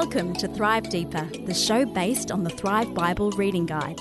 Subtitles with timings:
[0.00, 4.00] Welcome to Thrive Deeper, the show based on the Thrive Bible reading guides.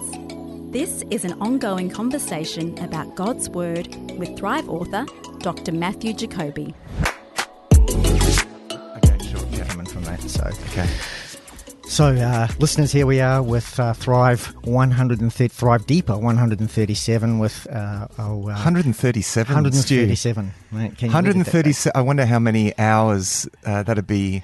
[0.72, 5.08] This is an ongoing conversation about God's Word with Thrive author
[5.40, 5.72] Dr.
[5.72, 6.76] Matthew Jacoby.
[7.90, 9.44] Okay, sure.
[9.50, 9.66] Yeah.
[9.70, 10.22] coming from that.
[10.22, 10.88] So, Okay.
[11.88, 18.08] so uh, listeners, here we are with uh, Thrive 130, Thrive Deeper 137 with uh,
[18.20, 19.52] oh, uh, 137.
[19.52, 20.54] 137.
[20.72, 21.38] Mate, can you look at that, mate?
[21.38, 21.92] 137.
[21.96, 24.44] I wonder how many hours uh, that'd be.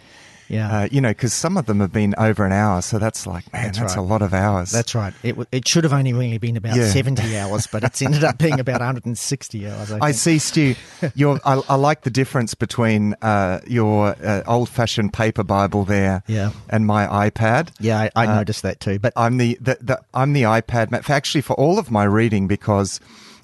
[0.50, 0.78] Yeah.
[0.80, 3.52] Uh, you know, because some of them have been over an hour, so that's like,
[3.54, 4.02] man, That's that's, right.
[4.02, 4.72] a lot of hours.
[4.72, 5.14] That's right.
[5.24, 6.88] It, w- it should have only really been about Yeah.
[6.90, 9.92] 70 hours, but it's ended up being about 160 hours.
[9.92, 10.76] I, I see, Stu.
[11.16, 16.52] Your, I, I like the difference between uh, your uh, old-fashioned paper Bible there, Yeah.
[16.70, 17.70] and my iPad.
[17.80, 19.00] Yeah, I, I Uh, noticed that too.
[19.00, 21.10] But I'm the, the, the I'm the iPad.
[21.10, 23.00] Actually, for all of my reading, because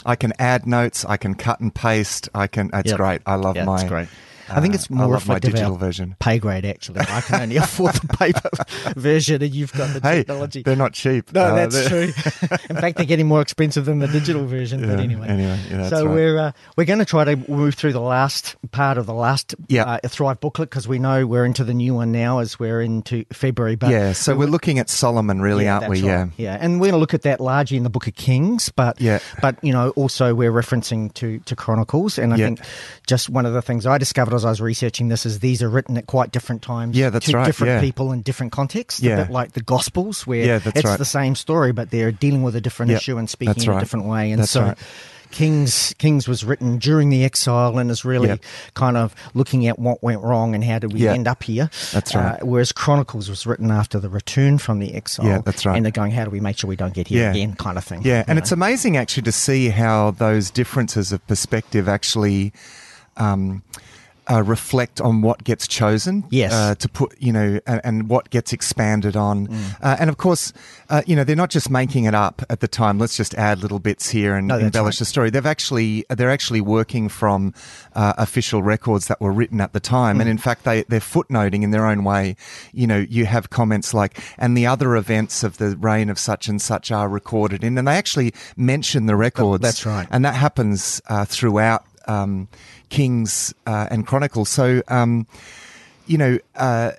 [0.05, 2.29] I can add notes, I can cut and paste.
[2.35, 2.70] I can.
[2.73, 2.98] It's Yep.
[2.98, 3.21] great.
[3.26, 3.76] I love yeah, my.
[3.81, 4.07] it's great.
[4.52, 6.16] I think uh, it's more I love my digital version.
[6.20, 6.99] pay grade, actually.
[7.02, 8.49] I can only afford the paper
[8.99, 10.63] version, and you've got the Hey, technology.
[10.63, 11.32] they're not cheap.
[11.34, 12.01] No, Uh, that's true.
[12.70, 14.82] In fact, they're getting more expensive than the digital version.
[14.82, 16.13] but anyway, anyway, yeah, so right.
[16.13, 19.55] we're uh, we're going to try to move through the last part of the last
[19.68, 19.84] Yeah.
[19.85, 23.26] uh, Thrive booklet because we know we're into the new one now as we're into
[23.34, 23.76] February.
[23.76, 25.98] But yeah, so we're looking at Solomon, really, yeah, aren't we?
[26.02, 26.20] that's Yeah.
[26.24, 26.31] right.
[26.37, 28.99] yeah, and we're going to look at that largely in the Book of Kings, but
[29.02, 29.20] Yeah.
[29.41, 32.46] but you know also we're referencing to to Chronicles, and I Yeah.
[32.48, 32.59] think
[33.07, 35.70] just one of the things I discovered as I was researching this is these are
[35.70, 36.98] written at quite different times.
[36.98, 37.82] Yeah, that's to right, Different yeah.
[37.82, 39.01] people in different contexts.
[39.01, 39.20] Yeah.
[39.20, 40.98] a bit like the Gospels, where Yeah, it's right.
[40.98, 43.79] the same story, but they're dealing with a different Yeah, issue and speaking in a
[43.79, 44.31] different way.
[44.31, 44.62] And That's so.
[44.63, 44.77] right.
[45.31, 48.37] Kings Kings was written during the exile and is really Yeah.
[48.73, 51.13] kind of looking at what went wrong and how did we Yeah.
[51.13, 51.70] end up here.
[51.93, 52.41] That's right.
[52.41, 55.27] Uh, whereas Chronicles was written after the return from the exile.
[55.27, 55.76] Yeah, that's right.
[55.77, 57.29] And they're going, how do we make sure we don't get here Yeah.
[57.31, 58.01] again, kind of thing.
[58.03, 62.51] Yeah, and you it's amazing actually to see how those differences of perspective actually
[63.18, 63.62] um,
[64.31, 66.24] uh, reflect on what gets chosen.
[66.30, 66.53] Yes.
[66.53, 69.47] Uh, to put, you know, and, and what gets expanded on.
[69.47, 69.75] Mm.
[69.81, 70.53] Uh, and of course,
[70.90, 73.00] uh, you know, they're not just making it up at the time.
[73.00, 75.00] Let's just add little bits here and No, embellish right.
[75.00, 75.30] the story.
[75.30, 77.53] They've actually, they're actually working from
[77.96, 80.18] uh, official records that were written at the time.
[80.18, 80.22] Mm.
[80.22, 82.36] And in fact, they, they're footnoting in their own way.
[82.72, 86.48] You know, you have comments like, and the other events of the reign of such
[86.48, 89.62] and such are recorded in, and they actually mention the records.
[89.62, 90.08] that's right.
[90.12, 92.47] And that happens uh, throughout um,
[92.90, 94.50] Kings uh, and Chronicles.
[94.50, 95.28] So, um,
[96.08, 96.92] you know, uh,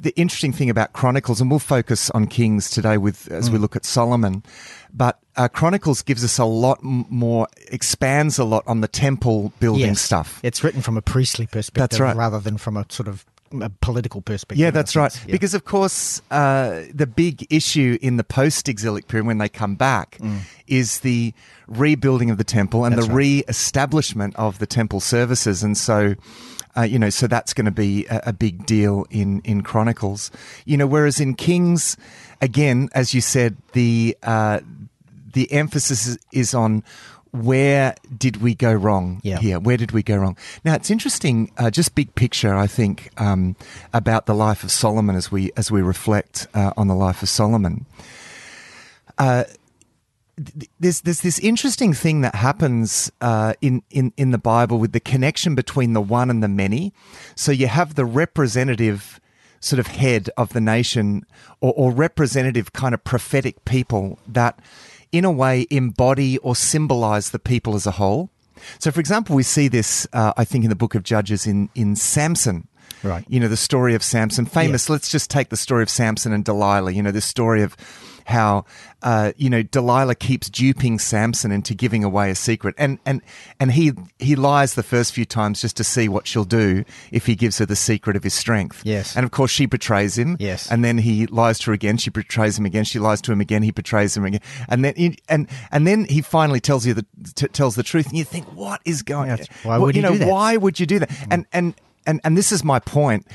[0.00, 3.52] the interesting thing about Chronicles, and we'll focus on Kings today with as Mm.
[3.54, 4.42] we look at Solomon,
[4.94, 9.86] but uh, Chronicles gives us a lot more, expands a lot on the temple building
[9.86, 10.00] Yes.
[10.00, 10.38] stuff.
[10.42, 12.14] It's written from a priestly perspective right.
[12.16, 14.58] rather than from a sort of a political perspective.
[14.58, 15.14] Yeah, that's right.
[15.26, 15.32] Yeah.
[15.32, 20.18] Because of course, uh, the big issue in the post-exilic period when they come back
[20.66, 21.32] is the
[21.66, 22.96] rebuilding of the temple and Mm.
[22.98, 23.18] That's the right.
[23.18, 26.14] re-establishment of the temple services, and so.
[26.76, 30.30] Uh, you know, so that's going to be a, a big deal in in Chronicles.
[30.64, 31.96] You know, whereas in Kings,
[32.40, 34.60] again, as you said, the uh,
[35.32, 36.84] the emphasis is, is on
[37.32, 39.38] where did we go wrong Yeah.
[39.38, 39.58] here?
[39.58, 40.36] Where did we go wrong?
[40.64, 42.54] Now it's interesting, uh, just big picture.
[42.54, 43.56] I think um,
[43.92, 47.28] about the life of Solomon as we as we reflect uh, on the life of
[47.28, 47.86] Solomon.
[49.18, 49.44] Uh,
[50.36, 54.92] th- there's there's this interesting thing that happens uh, in in in the Bible with
[54.92, 56.92] the connection between the one and the many.
[57.34, 59.20] So you have the representative
[59.60, 61.26] sort of head of the nation
[61.60, 64.60] or, or representative kind of prophetic people that
[65.12, 68.30] in a way embody or symbolize the people as a whole.
[68.78, 71.70] So, for example, we see this, uh, I think, in the book of Judges in,
[71.74, 72.66] in Samson.
[73.02, 73.24] Right.
[73.28, 74.46] You know, the story of Samson.
[74.46, 74.90] Famous.
[74.90, 76.92] Let's just take the story of Samson and Delilah.
[76.92, 77.76] You know, the story of
[78.28, 78.66] how,
[79.02, 82.74] uh, you know, Delilah keeps duping Samson into giving away a secret.
[82.76, 83.22] And, and,
[83.58, 87.24] and he, he lies the first few times just to see what she'll do if
[87.24, 88.82] he gives her the secret of his strength.
[88.84, 89.16] Yes.
[89.16, 90.36] And of course, she betrays him.
[90.38, 90.70] Yes.
[90.70, 91.96] And then he lies to her again.
[91.96, 92.84] She betrays him again.
[92.84, 93.62] She lies to him again.
[93.62, 94.42] He betrays him again.
[94.68, 98.08] And then, he, and, and then he finally tells you the, t- tells the truth.
[98.08, 99.48] And you think, what is going Yes.
[99.62, 100.28] Why Well, would you know, do that?
[100.28, 101.10] why would you do that?
[101.30, 101.74] And, and,
[102.06, 103.26] and, and this is my point.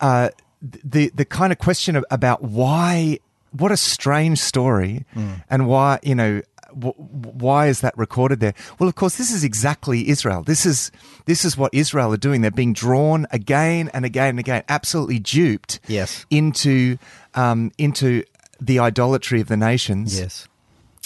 [0.00, 0.30] Uh,
[0.60, 3.18] the, the kind of question of, about why,
[3.56, 5.04] what a strange story
[5.48, 6.42] and why, you know,
[6.74, 8.54] why is that recorded there?
[8.78, 10.42] Well, of course, this is exactly Israel.
[10.42, 10.90] This is
[11.26, 12.40] this is what Israel are doing.
[12.40, 16.26] They're being drawn again and again and again, absolutely duped Yes.
[16.30, 16.98] into
[17.34, 18.24] um, into
[18.60, 20.48] the idolatry of the nations Yes.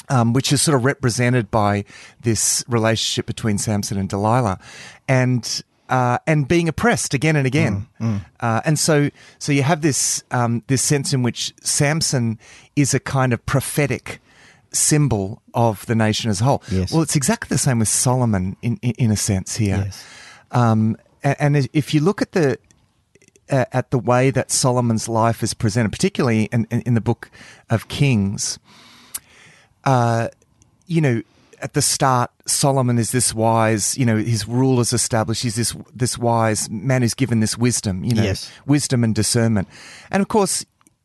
[0.09, 1.85] um, which is sort of represented by
[2.23, 4.59] this relationship between Samson and Delilah,
[5.07, 7.87] and uh, and being oppressed again and again.
[8.01, 12.39] Mm, Uh, and so, so you have this um, this sense in which Samson
[12.77, 14.21] is a kind of prophetic
[14.73, 16.63] symbol of the nation as a whole.
[16.71, 16.93] Yes.
[16.93, 19.85] Well, it's exactly the same with Solomon in in, in a sense here.
[19.85, 20.05] Yes.
[20.51, 22.59] Um, and, and if you look at the
[23.51, 27.31] uh, at the way that Solomon's life is presented, particularly in, in, in the book
[27.71, 28.59] of Kings,
[29.85, 30.29] uh,
[30.87, 31.23] you know,
[31.61, 35.43] at the start, Solomon is this wise, you know, his rule is established.
[35.43, 38.51] He's this this wise man who's given this wisdom, you know, Yes.
[38.67, 39.69] wisdom and discernment.
[40.11, 40.65] And of course,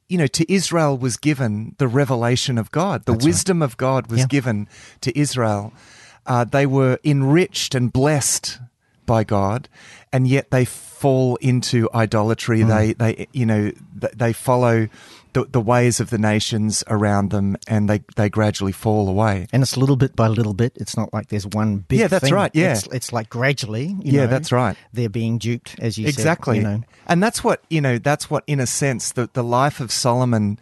[0.10, 3.06] you know, to Israel was given the revelation of God.
[3.06, 4.26] The wisdom of God was Yeah.
[4.28, 4.68] given
[5.02, 5.74] to Israel.
[6.26, 8.60] Uh, they were enriched and blessed
[9.06, 9.68] by God,
[10.14, 12.62] and yet they fall into idolatry.
[12.62, 12.68] Mm.
[12.68, 13.72] They, they, you know,
[14.16, 14.88] they follow
[15.34, 19.48] the, the ways of the nations around them, and they, they gradually fall away.
[19.52, 20.74] And it's little bit by little bit.
[20.76, 22.00] It's not like there's one big.
[22.00, 22.34] Yeah, that's thing.
[22.34, 22.74] right, yeah.
[22.74, 23.88] it's, it's like gradually.
[23.88, 24.78] You Yeah, know, that's right.
[24.94, 26.70] They're being duped, as you exactly said.
[26.72, 29.80] You know, and that's what you know that's what in a sense the, the life
[29.80, 30.58] of solomon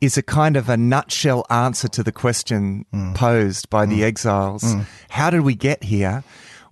[0.00, 3.14] is a kind of a nutshell answer to the question Mm.
[3.14, 4.64] posed by the exiles
[5.08, 6.22] how did we get here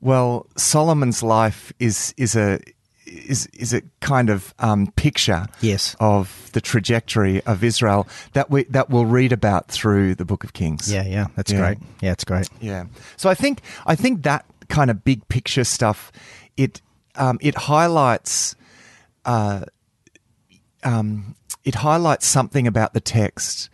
[0.01, 2.61] well solomon's life is is a
[3.07, 5.95] is is a kind of um, picture Yes.
[6.01, 10.53] of the trajectory of Israel that we that we'll read about through the Book of
[10.53, 10.93] Kings.
[10.93, 11.59] yeah, yeah, that's Yeah.
[11.61, 11.79] great.
[12.01, 12.49] Yeah, it's great.
[12.61, 12.85] Yeah.
[13.17, 16.11] So I think I think that kind of big picture stuff
[16.57, 16.83] it
[17.15, 18.57] um, it highlights
[19.25, 19.61] uh,
[20.85, 23.71] um, it highlights something about the text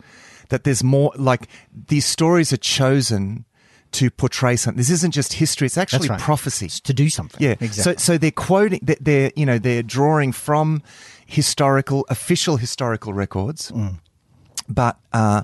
[0.49, 1.47] that there's more like
[1.87, 3.45] these stories are chosen
[3.93, 4.77] to portray something.
[4.77, 6.19] This isn't just history; it's actually right.
[6.19, 6.65] prophecy.
[6.65, 7.41] It's to do something.
[7.41, 7.55] Yeah.
[7.59, 7.93] exactly.
[7.93, 10.81] So so they're quoting they- they're you know they're drawing from
[11.25, 13.99] historical official historical records, Mm.
[14.69, 15.43] but uh,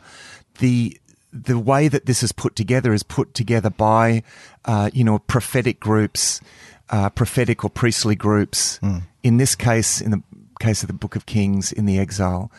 [0.59, 0.99] the
[1.31, 4.23] the way that this is put together is put together by
[4.65, 6.41] uh, you know prophetic groups,
[6.89, 8.79] uh, prophetic or priestly groups.
[8.81, 9.03] Mm.
[9.23, 10.21] In this case, in the
[10.59, 12.51] case of the Book of Kings, in the exile,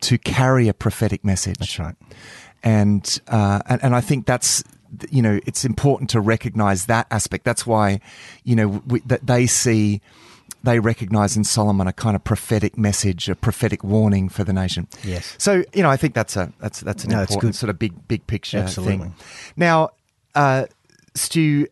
[0.00, 1.94] to carry a prophetic message that's right.
[2.62, 4.62] and uh, and and I think that's
[5.10, 7.44] you know it's important to recognize that aspect.
[7.44, 8.00] That's why
[8.44, 10.00] you know we, that they see
[10.64, 14.88] they recognize in Solomon a kind of prophetic message, a prophetic warning for the nation.
[15.04, 15.34] Yes.
[15.38, 18.08] So you know I think that's a that's that's an No, important sort of big
[18.08, 18.98] big picture Absolutely.
[18.98, 19.14] thing.
[19.56, 19.90] Now,
[20.34, 20.66] uh,
[21.14, 21.66] Stu,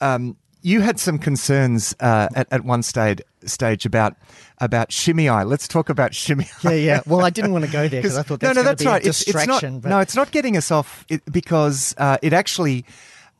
[0.00, 4.14] um, you had some concerns uh, at at one stage stage about
[4.58, 5.44] about Shimei.
[5.44, 6.46] Let's talk about Shimei.
[6.62, 7.00] Yeah, yeah.
[7.06, 9.04] Well, I didn't want to go there because I thought that's no, no, that's right.
[9.04, 9.74] It's, it's distraction.
[9.74, 9.82] not.
[9.82, 12.84] but No, it's not getting us off it, because uh, it actually,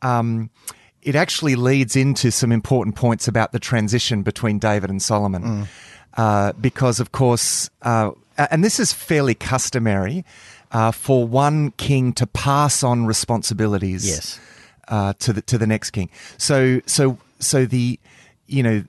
[0.01, 0.49] um,
[1.01, 5.67] it actually leads into some important points about the transition between David and Solomon, Mm.
[6.17, 10.25] uh, because of course, uh, and this is fairly customary
[10.71, 14.07] uh, for one king to pass on responsibilities.
[14.07, 14.39] Yes.
[14.87, 16.11] Uh, to the to the next king.
[16.37, 17.99] So so so the
[18.45, 18.83] you know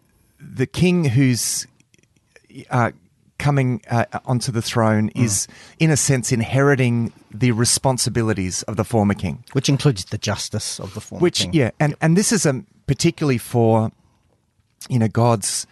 [0.55, 1.67] the king who's
[2.71, 2.91] uh,
[3.39, 5.25] coming uh, onto the throne Mm.
[5.25, 5.47] is,
[5.79, 9.45] in a sense, inheriting the responsibilities of the former king.
[9.53, 11.53] which includes the justice of the former Which, king.
[11.53, 13.91] yeah, and and this is um, particularly for,
[14.89, 15.67] you know, God's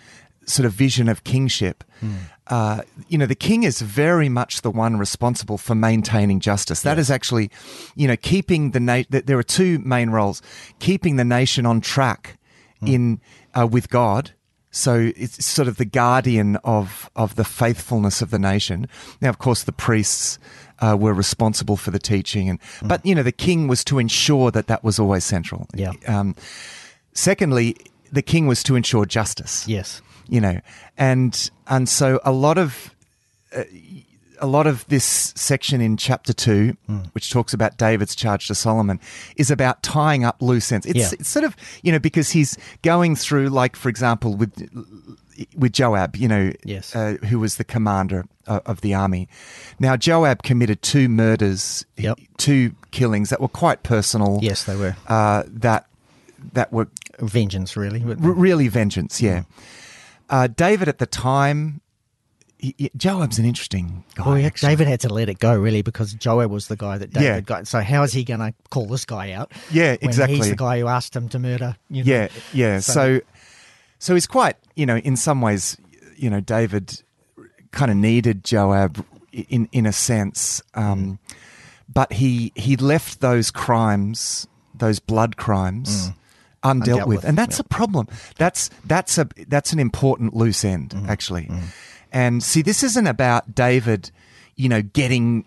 [0.47, 1.85] sort of vision of kingship.
[2.01, 2.13] Hmm.
[2.49, 6.83] Uh, you know, the king is very much the one responsible for maintaining justice.
[6.83, 7.51] That is actually,
[7.97, 9.23] you know, keeping the nation.
[9.25, 10.43] There are two main roles:
[10.81, 12.37] keeping the nation on track
[12.81, 12.87] Hmm.
[12.87, 13.21] in
[13.59, 14.33] uh, with God.
[14.77, 18.89] So it's sort of the guardian of of the faithfulness of the nation.
[19.21, 20.39] Now, of course, the priests
[20.81, 24.51] uh, were responsible for the teaching, and but you know, the king was to ensure
[24.51, 25.67] that that was always central.
[25.75, 25.93] Yeah.
[26.09, 26.35] Um,
[27.13, 27.77] secondly,
[28.13, 30.01] the king was to ensure justice Yes.
[30.29, 30.61] you know
[30.97, 32.95] and and so a lot of
[33.57, 33.65] uh,
[34.45, 36.77] a lot of this section in chapter 2
[37.13, 39.01] which talks about David's charge to Solomon
[39.37, 41.11] is about tying up loose ends it's, Yeah.
[41.19, 44.53] it's sort of you know because he's going through like for example with
[45.57, 46.95] with Joab you know Yes.
[46.95, 49.29] uh, who was the commander of, of the army
[49.81, 52.19] now Joab committed two murders Yep.
[52.37, 54.95] two killings that were quite personal Yes, they were.
[55.09, 55.87] uh, that
[56.53, 56.89] that were
[57.21, 58.03] Vengeance, really.
[58.03, 59.45] R- really vengeance, yeah.
[60.29, 61.81] Uh, David at the time,
[62.97, 64.25] Joab's an interesting guy.
[64.27, 64.51] Well, yeah.
[64.57, 67.41] David had to let it go, really, because Joab was the guy that David Yeah.
[67.41, 67.67] got.
[67.69, 69.53] So how is he going to call this guy out?
[69.71, 70.37] Yeah, exactly.
[70.37, 71.77] He's the guy who asked him to murder.
[71.91, 72.13] You know?
[72.13, 72.79] Yeah, yeah.
[72.81, 73.21] So- So,
[73.99, 75.77] so he's quite, you know, in some ways,
[76.17, 77.03] you know, David
[77.73, 81.19] kind of needed Joab in in a sense, um,
[81.93, 86.11] but he he left those crimes, those blood crimes.
[86.63, 87.17] Undealt, Undealt with.
[87.19, 87.63] with, and that's yeah.
[87.67, 88.09] a problem.
[88.39, 91.11] That's that's a that's an important loose end, Mm-hmm.
[91.11, 91.51] actually.
[92.15, 94.11] And see, this isn't about David,
[94.57, 95.45] you know, getting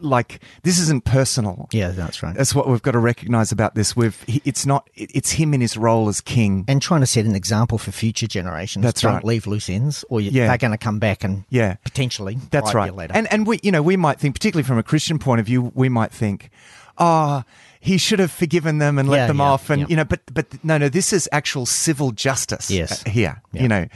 [0.00, 1.68] like this isn't personal.
[1.70, 2.34] Yeah, that's right.
[2.34, 3.94] That's what we've got to recognize about this.
[3.94, 6.64] We've it's not it's him in his role as king.
[6.68, 8.82] and trying to set an example for future generations.
[8.82, 9.24] That's Don't right.
[9.24, 10.48] leave loose ends, or you, Yeah.
[10.48, 11.74] they're going to come back and Yeah.
[11.84, 12.94] potentially That's right.
[12.94, 13.12] later.
[13.14, 15.70] And and we you know we might think particularly from a Christian point of view
[15.74, 16.48] we might think,
[16.96, 17.44] ah.
[17.78, 20.20] he should have forgiven them and let Yeah, them yeah, off, and you know, but
[20.32, 23.02] but no, no, this is actual civil justice Yes.
[23.04, 23.42] here.
[23.52, 23.86] You know,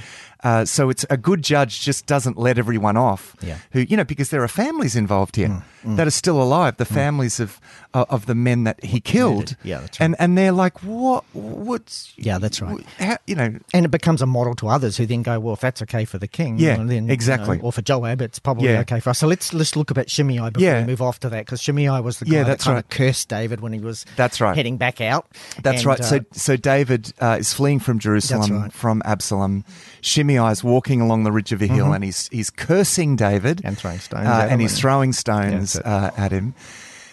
[0.43, 3.37] Uh, so it's a good judge just doesn't let everyone off.
[3.43, 3.59] Yeah.
[3.73, 6.77] Who you know because there are families involved here that are still alive.
[6.77, 7.61] The families of
[7.93, 9.57] uh, of the men that he killed.
[9.63, 10.07] Yeah, that's right.
[10.07, 11.25] And and they're like, what?
[11.35, 12.13] What's?
[12.17, 12.85] Yeah, that's right.
[12.99, 13.55] How, you know.
[13.75, 16.19] And it becomes a model to others who then go, well, if that's okay for
[16.19, 17.59] the king, Yeah, then, you exactly.
[17.59, 18.81] know, or for Joab, it's probably Yeah.
[18.81, 19.19] okay for us.
[19.19, 20.81] So let's let's look about Shimei before Yeah.
[20.81, 22.85] we move off to that, because Shimei was the guy Yeah, that kind right.
[22.85, 24.57] of cursed David when he was That's right.
[24.57, 25.27] heading back out.
[25.63, 26.01] That's And, right.
[26.01, 28.73] uh, so, so David uh, is fleeing from Jerusalem right.
[28.73, 29.65] from Absalom.
[30.03, 33.67] Shimei is walking along the ridge of a hill, and he's he's cursing David Mm-hmm.
[33.69, 36.55] And throwing stones uh, at him and he's throwing stones Yeah, uh, at him.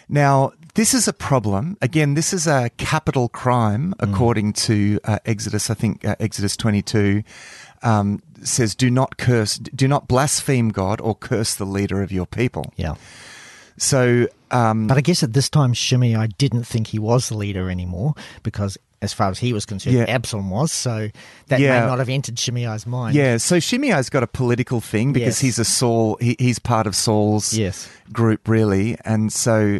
[0.09, 1.75] Now, this is a problem.
[1.81, 4.13] Again, this is a capital crime, Mm.
[4.13, 5.69] according to uh, Exodus.
[5.69, 7.23] I think uh, Exodus twenty-two
[7.83, 12.25] um, says, "Do not curse, do not blaspheme God or curse the leader of your
[12.25, 12.95] people." yeah.
[13.79, 17.69] So, um, But I guess at this time, Shimei didn't think he was the leader
[17.69, 20.03] anymore because, as far as he was concerned, Yeah.
[20.07, 20.71] Absalom was.
[20.71, 21.09] So
[21.47, 21.81] that Yeah.
[21.81, 23.15] may not have entered Shimei's mind.
[23.15, 25.39] Yeah, so Shimei's got a political thing because Yes.
[25.39, 26.17] he's a Saul.
[26.19, 27.87] He, he's part of Saul's Yes.
[28.11, 29.79] group, really, and so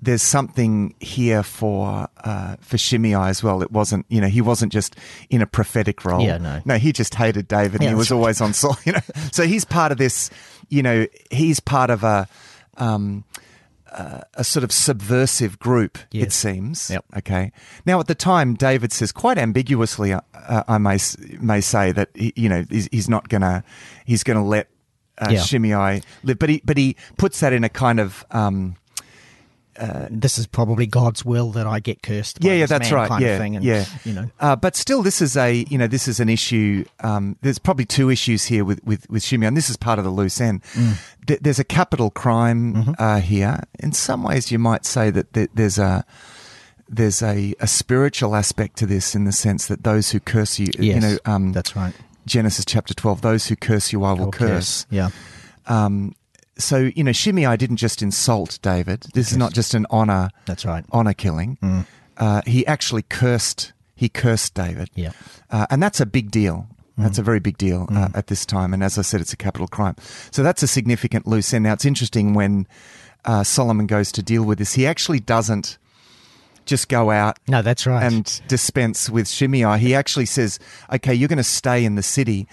[0.00, 3.62] there's something here for uh, for Shimei as well.
[3.62, 4.96] It wasn't, you know, he wasn't just
[5.30, 6.20] in a prophetic role.
[6.22, 6.60] Yeah, no.
[6.64, 7.80] no, he just hated David.
[7.82, 8.16] and he was right.
[8.16, 8.76] always on Saul.
[8.84, 9.00] You know,
[9.30, 10.28] so he's part of this.
[10.68, 12.26] You know, he's part of a.
[12.78, 13.24] Um,
[13.92, 16.90] uh, a sort of subversive group, it seems.
[16.90, 17.04] Yep.
[17.18, 17.52] Okay.
[17.86, 20.98] Now, at the time, David says quite ambiguously, uh, uh, I may
[21.40, 23.62] may say that he, you know he's, he's not gonna
[24.04, 24.68] he's gonna let
[25.18, 25.40] uh, Yeah.
[25.42, 28.76] Shimei live, but he but he puts that in a kind of um,
[30.10, 32.40] This is probably God's will that I get cursed.
[32.40, 33.56] By yeah, yeah, that's right, Kind yeah, of thing.
[33.56, 34.30] And, yeah, You know.
[34.38, 36.84] Uh, but still, this is a you know this is an issue.
[37.00, 40.10] Um, there's probably two issues here with with with and this is part of the
[40.10, 40.62] loose end.
[40.74, 40.98] Mm.
[41.26, 42.92] Th- there's a capital crime Mm-hmm.
[42.98, 43.60] uh, here.
[43.80, 46.04] In some ways, you might say that th- there's a
[46.88, 50.68] there's a, a spiritual aspect to this in the sense that those who curse you,
[50.78, 51.94] you know, um, that's right.
[52.26, 54.86] Genesis chapter 12, those who curse you, I will Or curse.
[54.90, 55.08] Yeah.
[55.66, 56.14] Um,
[56.58, 59.06] so, you know, Shimei didn't just insult David.
[59.14, 60.84] This is not just an honor, That's right.
[60.92, 61.58] honor killing.
[61.62, 61.86] Mm.
[62.16, 64.90] Uh, he actually cursed, he cursed David.
[64.94, 65.12] Yeah.
[65.50, 66.66] Uh, and that's a big deal.
[66.98, 67.04] Mm.
[67.04, 68.74] That's a very big deal uh, at this time.
[68.74, 69.96] And as I said, it's a capital crime.
[70.30, 71.64] So that's a significant loose end.
[71.64, 72.66] Now, it's interesting when
[73.24, 75.78] uh, Solomon goes to deal with this, he actually doesn't
[76.64, 78.04] just go out No, that's right.
[78.04, 79.78] and dispense with Shimei.
[79.78, 80.60] He actually says,
[80.92, 82.46] "Okay, you're going to stay in the city,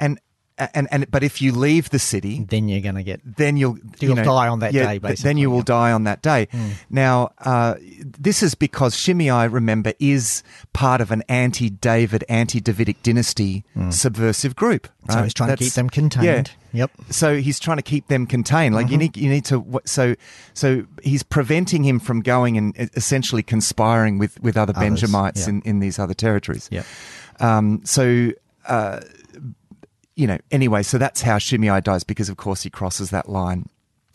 [0.00, 0.18] and
[0.58, 3.20] and and but if you leave the city, then you're going to get.
[3.36, 5.64] then you'll you You'll know, die on that yeah, day, th- Then you will yeah.
[5.64, 6.48] die on that day.
[6.90, 7.74] Now, uh,
[8.18, 14.88] this is because Shimei, remember, is part of an anti-David, anti-Davidic dynasty subversive group.
[15.10, 16.24] So he's trying to keep them contained.
[16.24, 16.44] Yeah.
[16.72, 16.90] Yep.
[17.10, 18.74] So he's trying to keep them contained.
[18.74, 18.92] Like Mm-hmm.
[18.92, 19.80] you need, you need to.
[19.84, 20.14] So,
[20.52, 25.48] so he's preventing him from going and essentially conspiring with with other Others, Benjamites yeah.
[25.54, 26.68] in in these other territories.
[26.70, 26.84] Yep.
[27.40, 28.32] Um, so,
[28.66, 29.00] uh,
[30.16, 33.68] you know, anyway, so that's how Shimei dies because, of course, he crosses that line.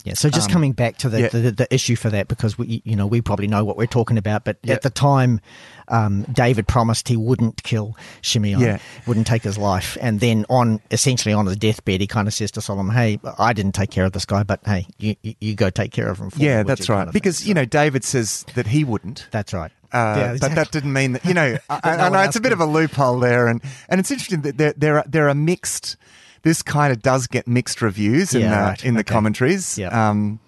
[0.04, 0.14] Yeah.
[0.14, 1.28] So just Um, coming back to the, yeah.
[1.28, 4.18] the the issue for that, because we you know we probably know what we're talking
[4.18, 4.74] about, but Yeah.
[4.74, 5.40] at the time,
[5.86, 8.78] um, David promised he wouldn't kill Shimei, Yeah.
[9.06, 12.50] wouldn't take his life, and then on essentially on his deathbed, he kind of says
[12.52, 15.54] to Solomon, "Hey, I didn't take care of this guy, but hey, you you, you
[15.54, 17.12] go take care of him." For me," Yeah, would that's right.
[17.12, 17.48] because thing.
[17.50, 19.28] you know, David says that he wouldn't.
[19.30, 19.70] that's right.
[19.92, 21.56] Uh, yeah, But that didn't mean that you know.
[21.70, 24.56] I, I know it's a bit of a loophole there, and and it's interesting that
[24.58, 25.96] there there are, there are mixed.
[26.42, 28.84] This kind of does get mixed reviews in Yeah, the right.
[28.84, 29.12] in the Okay.
[29.14, 29.78] commentaries.
[29.78, 29.88] Yeah.
[30.10, 30.40] Um,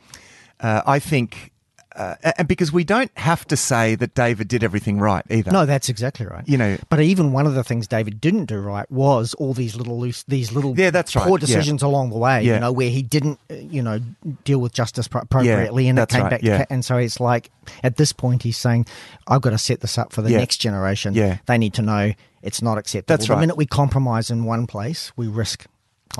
[0.61, 1.53] uh, I think,
[1.97, 5.51] uh, and because we don't have to say that David did everything right either.
[5.53, 6.43] No, that's exactly right.
[6.49, 9.77] You know- but even one of the things David didn't do right was all these
[9.77, 11.25] little loose, these little Yeah, that's right.
[11.27, 11.47] poor Yeah.
[11.47, 12.43] decisions along the way.
[12.43, 12.55] Yeah.
[12.55, 14.01] You know, where he didn't, uh, you know,
[14.45, 16.31] deal with justice pro- appropriately, and it came right.
[16.31, 16.43] back.
[16.43, 16.65] Yeah.
[16.71, 17.51] And so it's like
[17.83, 18.87] at this point he's saying,
[19.29, 20.39] "I've got to set this up for the Yeah.
[20.39, 21.15] next generation.
[21.15, 21.39] Yeah.
[21.47, 23.17] They need to know it's not acceptable.
[23.17, 25.65] That's The minute we compromise in one place, we risk.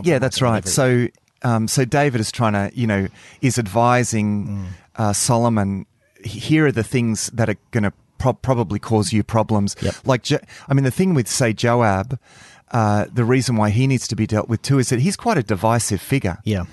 [0.03, 0.67] Yeah, that's right.
[0.67, 1.09] So,
[1.43, 3.09] um, so David is trying to, you know,
[3.43, 4.65] is advising Mm.
[4.97, 5.87] Uh, Solomon.
[6.25, 9.77] Here are the things that are going to pro- probably cause you problems.
[9.83, 9.95] Yep.
[10.05, 12.19] Like, Jo- I mean, the thing with say Joab,
[12.73, 15.37] uh, the reason why he needs to be dealt with too is that he's quite
[15.39, 16.39] a divisive figure.
[16.45, 16.65] yeah,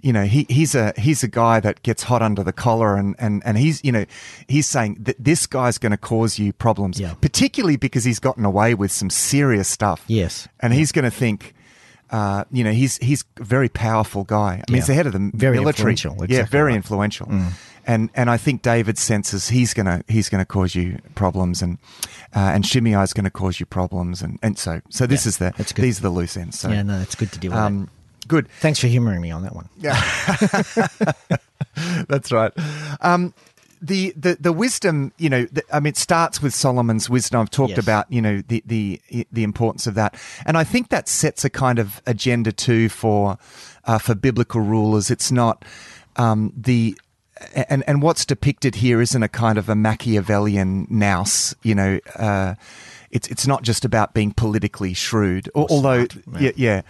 [0.00, 3.14] You know, he, he's a he's a guy that gets hot under the collar, and,
[3.18, 4.04] and, and he's you know
[4.48, 7.14] he's saying that this guy's going to cause you problems, Yeah.
[7.20, 10.02] particularly because he's gotten away with some serious stuff.
[10.08, 10.48] Yes.
[10.60, 11.54] and he's going to think,
[12.14, 14.62] uh, you know, he's he's a very powerful guy.
[14.62, 15.92] I mean, he's the head of the Very military.
[15.92, 16.72] influential, Yeah, very right.
[16.74, 16.76] Mm.
[16.76, 17.28] influential.
[17.86, 21.78] And and I think David senses he's gonna he's gonna cause you problems, and
[22.36, 25.28] uh, and Shimei is going to cause you problems, and, and so so this Yeah,
[25.28, 26.58] is the these are the loose ends.
[26.60, 26.82] So yeah.
[26.82, 27.60] No, it's good to deal with.
[27.60, 27.90] um,
[28.26, 28.48] good.
[28.60, 29.68] Thanks for humouring me on that one.
[29.76, 30.00] Yeah,
[32.08, 32.52] that's right.
[33.00, 33.34] Um,
[33.86, 37.40] the, the the wisdom, you know, the, I mean, it starts with Solomon's wisdom.
[37.40, 37.78] I've talked Yes.
[37.86, 39.00] about, you know, the the
[39.32, 40.14] the importance of that,
[40.46, 43.36] and I think that sets a kind of agenda too for
[43.84, 45.10] uh, for biblical rulers.
[45.10, 45.64] It's not
[46.16, 46.96] um, the
[47.68, 51.98] and and what's depicted here isn't a kind of a Machiavellian nous, you know.
[52.16, 52.54] Uh,
[53.10, 56.82] it's it's not just about being politically shrewd, al- although smart, yeah, yeah.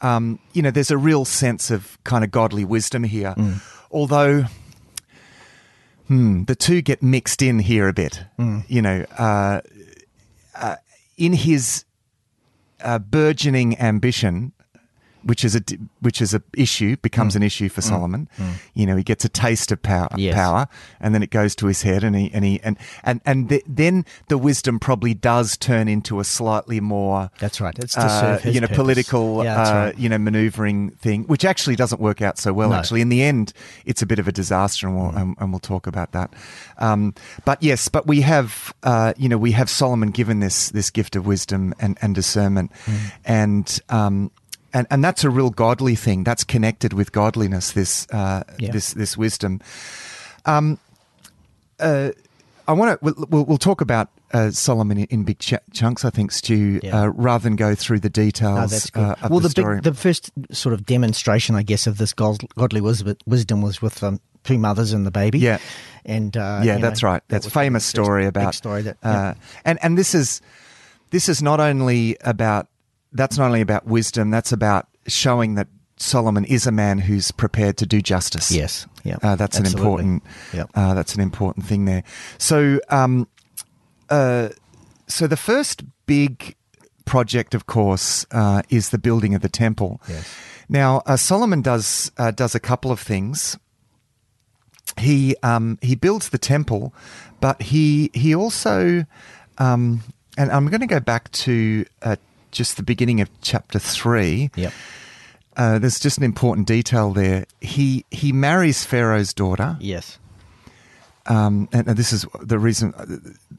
[0.00, 3.34] Um, you know, there's a real sense of kind of godly wisdom here,
[3.90, 4.44] although.
[6.12, 8.22] Hmm, the two get mixed in here a bit.
[8.68, 9.62] You know, uh,
[10.54, 10.76] uh,
[11.16, 11.86] in his
[12.82, 14.52] uh, burgeoning ambition,
[15.24, 15.62] which is a
[16.00, 18.28] which is a issue, becomes an issue for Solomon.
[18.74, 20.34] You know, he gets a taste of power, Yes.
[20.34, 20.66] power,
[21.00, 23.64] and then it goes to his head, and he and he and and and th-
[23.66, 27.78] then the wisdom probably does turn into a slightly more That's right.
[27.78, 28.76] It's to uh, his you know, purpose.
[28.82, 29.98] political, Yeah, uh, right.
[29.98, 32.70] you know, maneuvering thing, which actually doesn't work out so well.
[32.70, 32.76] No.
[32.76, 33.52] Actually, in the end,
[33.84, 35.20] it's a bit of a disaster, and we'll Mm.
[35.20, 36.32] and, and we'll talk about that.
[36.78, 37.14] Um,
[37.44, 41.16] but yes, but we have, uh, you know, we have Solomon given this this gift
[41.16, 43.12] of wisdom and, and discernment, Mm.
[43.24, 43.80] and.
[43.88, 44.30] Um,
[44.72, 46.24] and, and that's a real godly thing.
[46.24, 47.72] That's connected with godliness.
[47.72, 48.72] This uh, Yeah.
[48.72, 49.60] this this wisdom.
[50.44, 50.78] Um,
[51.80, 52.10] uh,
[52.68, 53.04] I want to.
[53.04, 56.04] We'll, we'll, we'll talk about uh, Solomon in, in big ch- chunks.
[56.04, 57.02] I think, Stu, Yeah.
[57.02, 58.54] uh, rather than go through the details.
[58.54, 59.02] No, that's good.
[59.02, 59.76] Uh, of well, the, the, story.
[59.76, 64.20] big, the first sort of demonstration, I guess, of this godly wisdom, was with um,
[64.44, 65.38] two mothers and the baby.
[65.40, 65.58] Yeah.
[66.04, 67.22] and uh, yeah, that's know, right.
[67.28, 68.96] That's was famous story about story that.
[69.02, 69.34] uh, yeah.
[69.64, 70.40] and and this is
[71.10, 72.68] this is not only about
[73.12, 74.30] that's not only about wisdom.
[74.30, 78.50] That's about showing that Solomon is a man who's prepared to do justice.
[78.50, 80.22] Yes, yeah, uh, that's an important.
[80.52, 80.70] Yep.
[80.74, 82.02] Uh, that's an important thing there.
[82.38, 83.28] So, um,
[84.10, 84.50] uh,
[85.06, 86.56] so the first big
[87.04, 90.00] project, of course, uh, is the building of the temple.
[90.08, 90.34] Yes.
[90.68, 93.58] Now, uh, Solomon does uh, does a couple of things.
[94.98, 96.94] He um, he builds the temple,
[97.40, 99.04] but he he also,
[99.58, 100.00] um,
[100.36, 102.16] and I'm going to go back to uh,
[102.52, 104.50] just the beginning of chapter three.
[104.54, 104.72] Yep.
[105.56, 107.44] Uh, there's just an important detail there.
[107.60, 110.18] He he marries Pharaoh's daughter, Yes.
[111.26, 113.04] um, and, and this is the reason uh,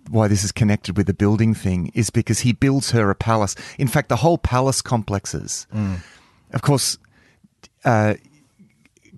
[0.09, 3.55] why this is connected with the building thing is because he builds her a palace.
[3.77, 5.67] In fact, the whole palace complexes.
[5.73, 5.99] Mm.
[6.51, 6.97] Of course,
[7.85, 8.15] uh,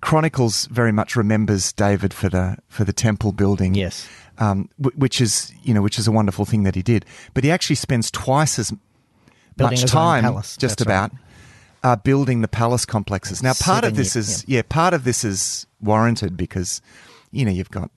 [0.02, 3.74] Chronicles very much remembers David for the for the temple building.
[3.74, 4.06] Yes.
[4.38, 7.06] um, which is you know which is a wonderful thing that he did.
[7.32, 8.72] But he actually spends twice as
[9.58, 10.86] much time, just that's right.
[10.86, 11.12] about.
[11.82, 13.44] Uh, building the palace complexes.
[13.44, 14.62] Now, part of this ye- is yeah.
[14.68, 16.80] part of this is warranted because
[17.30, 17.90] you know you've got.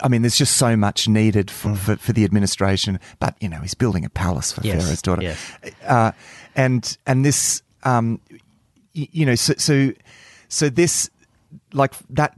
[0.00, 3.58] I mean, there's just so much needed for, for, for the administration, but you know
[3.60, 4.64] he's building a palace for Mm.
[4.66, 5.52] Yes, Pharaoh's daughter, yes.
[5.86, 6.12] uh,
[6.54, 8.20] and and this, um,
[8.94, 9.92] y- you know, so so
[10.46, 11.10] so this
[11.72, 12.34] like that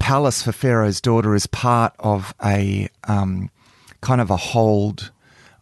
[0.00, 3.50] palace for Pharaoh's daughter is part of a um,
[4.00, 5.12] kind of a hold,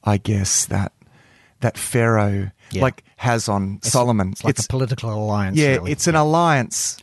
[0.03, 0.93] I guess that
[1.65, 2.83] that Pharaoh Yeah.
[2.83, 4.31] like has on It's- Solomon.
[4.33, 5.57] It's like a political alliance.
[5.57, 5.93] yeah, really.
[5.93, 6.97] it's an alliance,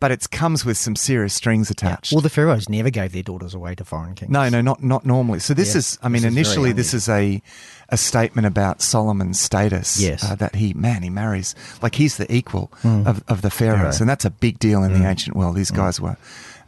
[0.00, 1.72] but it comes with some serious strings Yeah.
[1.88, 2.12] attached.
[2.12, 4.30] Well, the pharaohs never gave their daughters away to foreign kings.
[4.30, 5.40] no, no, not not normally.
[5.40, 7.40] So this Yeah, is, I mean, this is initially this is a
[7.88, 9.98] a statement about Solomon's status.
[10.00, 10.22] Yes.
[10.24, 13.80] uh, that he man he marries like he's the equal of, of the pharaohs.
[13.80, 13.96] Pharaoh.
[14.00, 15.54] And that's a big deal in the ancient world.
[15.56, 16.16] These guys were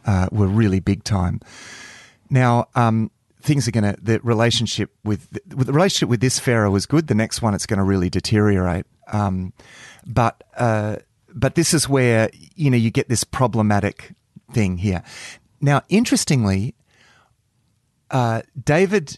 [0.05, 1.39] uh, were really big time.
[2.29, 3.09] Now, um,
[3.47, 7.07] things are going to the relationship with the, relationship with this pharaoh was good.
[7.07, 8.85] The next one, it's going to really deteriorate.
[9.11, 9.53] Um,
[10.05, 10.97] but uh,
[11.33, 14.13] but this is where you know you get this problematic
[14.51, 15.01] thing here.
[15.61, 16.75] Now, interestingly,
[18.11, 19.17] uh, David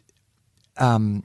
[0.78, 1.24] um,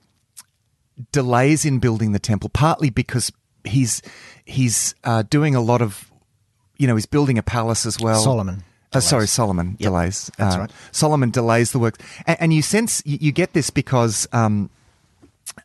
[1.12, 3.30] delays in building the temple partly because
[3.64, 4.00] he's
[4.46, 6.10] he's uh, doing a lot of
[6.78, 8.20] you know he's building a palace as well.
[8.22, 8.64] Solomon
[8.96, 9.26] Uh, sorry.
[9.26, 10.30] Solomon Yep, delays.
[10.36, 10.70] that's Uh, right.
[10.92, 14.70] Solomon delays the work, and, and you sense you, you get this because um,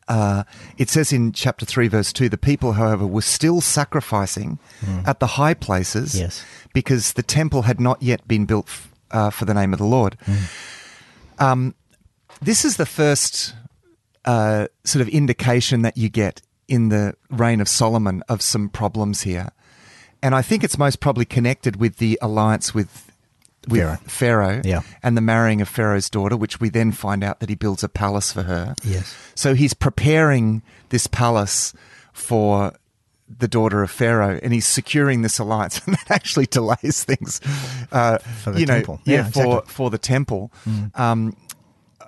[0.08, 0.44] uh,
[0.78, 4.60] it says in chapter three, verse two, the people, however, were still sacrificing
[5.06, 6.18] at the high places.
[6.20, 6.44] Yes.
[6.74, 9.86] because the temple had not yet been built f- uh, for the name of the
[9.86, 10.16] Lord.
[10.26, 10.36] Hmm.
[11.40, 11.76] Um,
[12.42, 13.56] this is the first
[14.26, 19.22] uh, sort of indication that you get in the reign of Solomon of some problems
[19.24, 19.50] here,
[20.22, 23.09] and I think it's most probably connected with the alliance with
[23.70, 23.98] with Pharaoh.
[24.08, 24.82] Pharaoh, Yeah.
[25.04, 27.90] and the marrying of Pharaoh's daughter, which we then find out that he builds a
[27.90, 28.76] palace for her.
[28.84, 29.14] Yes.
[29.36, 31.74] So he's preparing this palace
[32.14, 32.74] for
[33.38, 37.40] the daughter of Pharaoh, and he's securing this alliance, and that actually delays things.
[37.92, 39.02] Uh, For the you know, temple.
[39.06, 39.54] yeah, Yeah, for exactly.
[39.62, 39.68] Mm.
[39.68, 40.52] for the temple.
[40.96, 41.36] Um,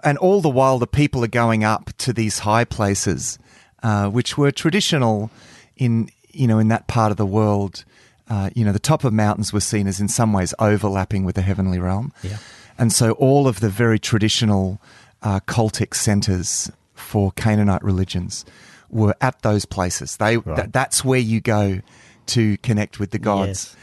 [0.04, 3.38] and all the while, the people are going up to these high places,
[3.84, 5.30] uh, which were traditional
[5.78, 7.84] in you know in that part of the world.
[8.32, 11.36] Uh, you know, the top of mountains were seen as in some ways overlapping with
[11.36, 12.08] the heavenly realm.
[12.24, 12.38] Yeah.
[12.78, 14.80] and so all of the very traditional
[15.22, 18.46] uh, cultic centers for Canaanite religions
[18.90, 20.16] were at those places.
[20.18, 20.56] They Right.
[20.56, 21.82] th- that's where you go
[22.28, 23.76] to connect with the gods, Yes.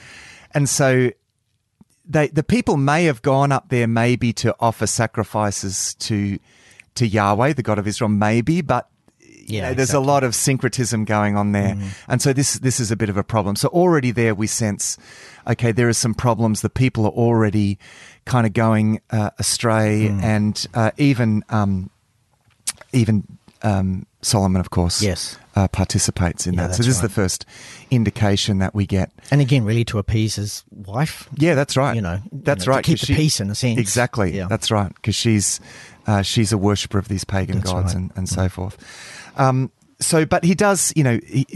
[0.57, 1.11] and so
[2.09, 6.39] they the people may have gone up there maybe to offer sacrifices to
[6.95, 8.89] to Yahweh, the God of Israel, maybe, but
[9.49, 10.05] Yeah, know, there's exactly.
[10.05, 11.77] a lot of syncretism going on there,
[12.09, 13.57] and so this this is a bit of a problem.
[13.57, 14.99] So already there we sense,
[15.47, 16.61] okay, there are some problems.
[16.61, 17.79] The people are already
[18.25, 21.91] kind of going uh, astray, and uh, even um,
[22.93, 23.25] even
[23.63, 25.39] um, Solomon, of course, Yes.
[25.57, 26.75] uh, participates in Yeah, that.
[26.75, 27.45] So this is the first
[27.91, 29.11] indication that we get.
[29.31, 31.29] And again, really to appease his wife.
[31.37, 31.95] Yeah, that's right.
[31.95, 32.85] You know, that's you know, right.
[32.85, 33.79] To keep the peace in a sense.
[33.79, 34.37] Exactly.
[34.37, 34.47] Yeah.
[34.49, 34.93] That's right.
[34.95, 35.61] Because she's
[36.07, 38.03] uh, she's a worshipper of these pagan That's gods right.
[38.03, 38.77] and, and so forth.
[39.39, 39.71] Um,
[40.01, 41.47] so, but he does, you know, he,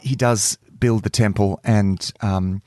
[0.00, 2.10] he does build the temple and.
[2.20, 2.62] Um,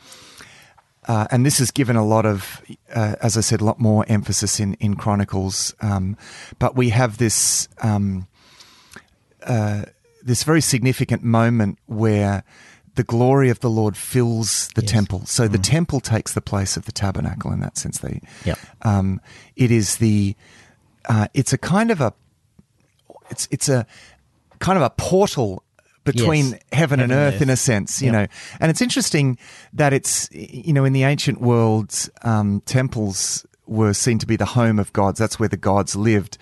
[1.08, 2.62] uh, and this has given a lot of,
[2.94, 5.74] uh, as I said, a lot more emphasis in in Chronicles.
[5.82, 6.16] Um,
[6.60, 8.28] but we have this um,
[9.44, 9.86] uh,
[10.22, 12.44] this very significant moment where
[12.96, 14.92] the glory of the Lord fills the Yes.
[14.92, 15.26] temple.
[15.26, 17.98] So the temple takes the place of the tabernacle in that sense.
[17.98, 18.60] They, Yep.
[18.84, 19.22] um,
[19.56, 20.36] it is the,
[21.10, 22.14] uh, it's a kind of a,
[23.32, 23.88] it's it's a
[24.62, 25.64] kind of a portal
[26.04, 26.60] between Yes.
[26.72, 27.42] heaven, and Heaven and earth, earth.
[27.44, 28.14] in a sense, you Yep.
[28.14, 28.28] know.
[28.60, 29.38] And it's interesting
[29.74, 34.46] that it's you know in the ancient world, um, temples were seen to be the
[34.46, 35.20] home of gods.
[35.20, 36.38] That's where the gods lived.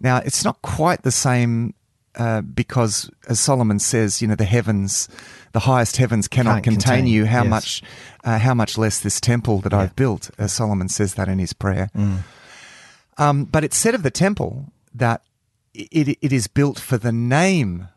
[0.00, 1.74] Now it's not quite the same.
[2.18, 5.06] Uh, because, as Solomon says, you know the heavens,
[5.52, 7.26] the highest heavens cannot contain, contain, you.
[7.26, 7.50] How yes.
[7.50, 7.82] much,
[8.24, 9.80] uh, how much less this temple that Yeah.
[9.80, 10.30] I've built?
[10.38, 11.90] As Solomon says that in his prayer.
[11.94, 12.20] Mm.
[13.18, 15.20] Um, but it's said of the temple that
[15.90, 17.88] it, it is built for the name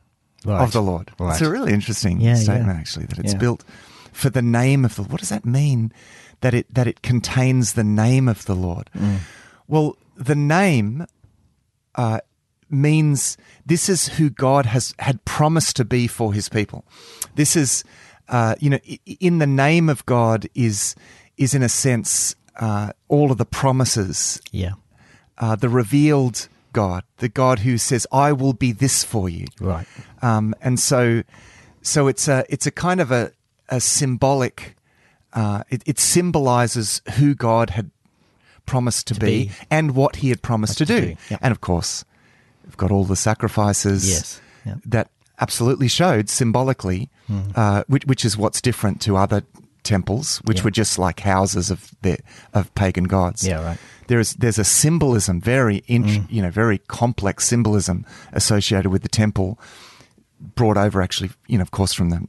[0.46, 0.62] Right.
[0.64, 1.12] of the Lord.
[1.20, 1.32] Right.
[1.34, 2.80] It's a really interesting Yeah, statement, yeah.
[2.80, 3.40] actually, that it's Yeah.
[3.40, 3.64] built
[4.14, 5.04] for the name of the.
[5.04, 5.92] What does that mean?
[6.42, 8.90] That it that it contains the name of the Lord.
[8.98, 9.18] Mm.
[9.68, 11.06] Well, the name
[11.96, 12.20] uh,
[12.70, 16.86] means this is who God has had promised to be for His people.
[17.36, 17.84] This is,
[18.30, 18.80] uh, you know,
[19.20, 20.96] in the name of God is
[21.38, 24.74] is in a sense uh, all of the promises Yeah.
[25.38, 29.88] uh, the revealed God, the God who says, "I will be this for you," Right.
[30.22, 31.24] um, and so,
[31.82, 33.32] so it's a it's a kind of a,
[33.70, 34.76] a symbolic.
[35.34, 37.92] Uh, it, it symbolizes who God had
[38.66, 39.52] promised to, To be, be.
[39.70, 41.40] and what He had promised to, to do, do, yep.
[41.42, 42.04] and of course,
[42.66, 44.42] we've got all the sacrifices Yes.
[44.66, 44.78] Yep.
[44.86, 47.40] that absolutely showed symbolically, Hmm.
[47.56, 49.44] uh, which, which is what's different to other
[49.90, 50.64] temples, which Yeah.
[50.66, 52.18] were just like houses of the
[52.54, 53.78] of pagan gods Yeah, right.
[54.08, 56.26] there is there's a symbolism very int- Mm.
[56.36, 59.58] you know very complex symbolism associated with the temple
[60.56, 62.20] brought over actually you know of course from the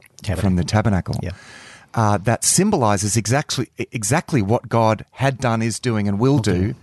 [0.41, 1.31] from the tabernacle Yeah.
[1.93, 6.73] uh, that symbolizes exactly exactly what God had done is doing and will do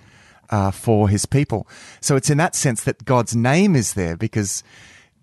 [0.51, 1.67] uh, for his people
[2.01, 4.62] so it's in that sense that God's name is there because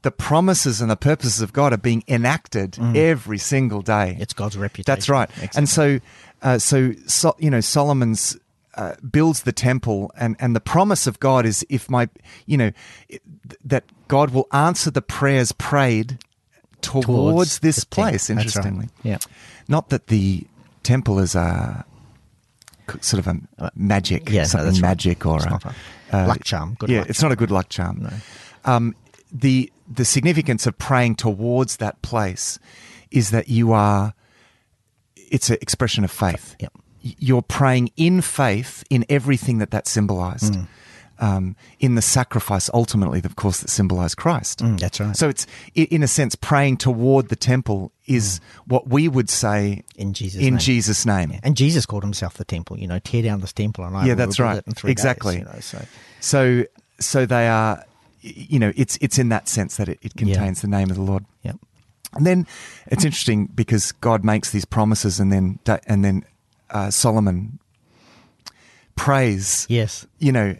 [0.05, 4.55] the promises and the purposes of God are being enacted every single day It's God's
[4.57, 4.85] reputation.
[4.85, 5.29] that's right.
[5.41, 5.55] Excellent.
[5.57, 5.99] And so,
[6.41, 8.37] uh, so, so you know, Solomon's
[8.75, 12.07] uh, builds the temple, and and the promise of God is if my,
[12.45, 12.71] you know,
[13.63, 16.19] that God will answer the prayers prayed
[16.81, 18.03] towards, this the temple.
[18.11, 18.29] place.
[18.29, 18.37] Right.
[18.37, 19.17] Interestingly, Yeah.
[19.67, 20.45] not that the
[20.83, 21.83] temple is a
[23.01, 24.81] sort of a magic, Uh, yeah, no, something right.
[24.81, 25.73] magic or It's a,
[26.11, 28.01] a luck charm, good yeah, luck it's not a good luck charm.
[28.03, 28.13] No.
[28.73, 28.95] Um,
[29.31, 32.59] the the significance of praying towards that place
[33.11, 34.13] is that you are.
[35.15, 36.55] It's an expression of faith.
[36.59, 36.73] Yep.
[37.01, 40.53] You're praying in faith in everything that that symbolized.
[40.53, 40.67] Mm.
[41.17, 44.59] Um, in the sacrifice, ultimately, of course, that symbolized Christ.
[44.59, 45.15] Mm, that's right.
[45.15, 50.11] So it's, in a sense, praying toward the temple is what we would say in
[50.11, 50.59] Jesus' in name.
[50.59, 51.31] Jesus' name.
[51.31, 51.39] Yeah.
[51.41, 52.77] And Jesus called himself the temple.
[52.77, 54.57] You know, tear down this temple and I Yeah, will that's right.
[54.57, 55.37] it in three Exactly.
[55.37, 55.85] Days, you know, so
[56.19, 56.63] So,
[56.99, 57.85] so they are,
[58.25, 60.35] you know, it's it's in that sense that it, it Yeah.
[60.35, 61.25] contains the name of the Lord.
[61.43, 61.53] yeah.
[62.13, 62.47] And then
[62.87, 66.23] it's interesting because God makes these promises, and then and then
[66.69, 67.59] uh, Solomon
[68.95, 69.65] prays.
[69.69, 70.07] Yes.
[70.19, 70.55] You know,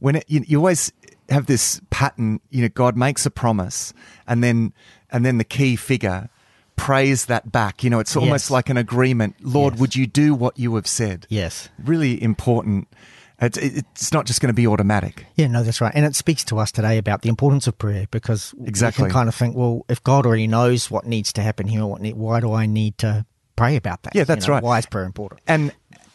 [0.00, 0.92] when it, you, you always
[1.28, 2.40] have this pattern.
[2.50, 3.92] You know, God makes a promise,
[4.26, 4.72] and then
[5.10, 6.28] and then the key figure
[6.76, 7.82] prays that back.
[7.84, 8.50] You know, it's almost Yes.
[8.50, 9.36] like an agreement.
[9.40, 9.80] Lord, Yes.
[9.80, 11.26] would you do what you have said?
[11.28, 11.68] Yes.
[11.84, 12.88] Really important.
[13.40, 15.24] It's, it's not just going to be automatic.
[15.36, 15.92] Yeah, no, that's right.
[15.94, 19.04] And it speaks to us today about the importance of prayer because Exactly.
[19.04, 21.86] we can kind of think, well, if God already knows what needs to happen here,
[21.86, 23.24] what need, why do I need to
[23.54, 24.14] pray about that?
[24.14, 24.62] Yeah, that's You know, right.
[24.64, 25.40] Why is prayer important?
[25.46, 25.72] and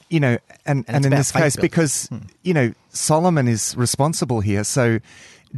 [0.09, 1.69] you know and and, And in this case building.
[1.71, 2.17] because hmm.
[2.43, 4.99] you know solomon is responsible here so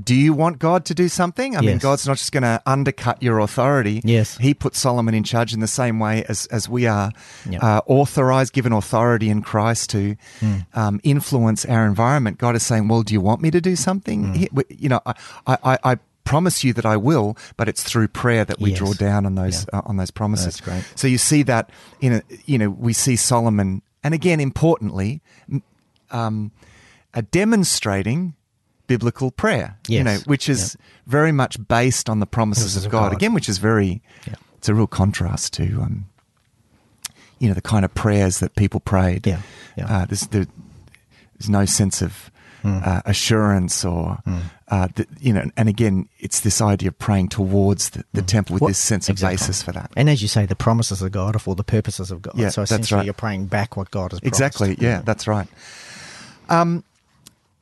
[0.03, 1.55] do you want God to do something?
[1.55, 4.01] I mean, God's not just going to undercut your authority.
[4.03, 4.37] Yes.
[4.37, 7.11] He put Solomon in charge in the same way as, as we are
[7.49, 7.63] Yep.
[7.63, 10.53] uh, authorized, given authority in Christ to Hmm.
[10.73, 12.37] um, influence our environment.
[12.39, 14.33] God is saying, well, do you want me to do something?
[14.33, 15.13] He- you know, I,
[15.47, 18.79] I, I- promise you that I will, but it's through prayer that we Yes.
[18.79, 20.45] draw down on those uh, on those promises.
[20.57, 20.83] That's great.
[20.95, 21.69] So you see that
[22.01, 25.21] in a, you know, we see Solomon, and again, importantly,
[26.09, 26.51] um,
[27.31, 28.33] demonstrating
[28.87, 33.09] biblical prayer, you know, which is very much based on the promises of of God.
[33.09, 33.13] God.
[33.13, 34.35] Again, which is very, Yeah.
[34.57, 36.05] it's a real contrast to, um,
[37.39, 39.25] you know, the kind of prayers that people prayed.
[39.27, 39.41] Yeah,
[39.77, 39.85] yeah.
[39.87, 40.45] Uh, there's, there,
[41.37, 42.79] there's no sense of Hmm.
[42.83, 44.17] uh, assurance or,
[44.69, 48.55] uh, th- you know, and again, it's this idea of praying towards the, the temple
[48.55, 49.27] with What- this sense of Hmm.
[49.27, 49.91] basis for that.
[49.95, 52.33] And as you say, the promises of God are for the purposes of God.
[52.35, 53.05] Yeah, so that's essentially, right.
[53.05, 54.25] you're praying back what God has promised.
[54.41, 54.77] Exactly.
[54.79, 55.47] Yeah, that's right.
[56.49, 56.83] Um,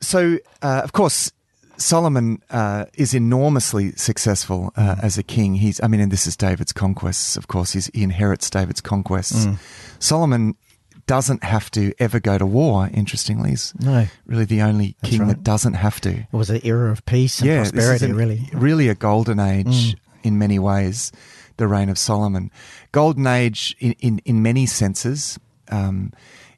[0.04, 1.32] so, uh, of course,
[1.76, 5.56] Solomon uh, is enormously successful uh, as a king.
[5.56, 7.36] He's, I mean, and this is David's conquests.
[7.36, 9.46] Of course, he's, he inherits David's conquests.
[9.98, 10.54] Solomon
[11.06, 12.88] doesn't have to ever go to war.
[12.94, 14.06] Interestingly, he's No.
[14.26, 15.28] really the only That's king right.
[15.28, 16.10] that doesn't have to.
[16.10, 18.48] It was an era of peace and yeah, prosperity, an- really.
[18.52, 21.12] really a golden age in many ways.
[21.56, 22.50] The reign of Solomon,
[22.90, 25.38] golden age in in, in many senses.
[25.70, 26.12] Um,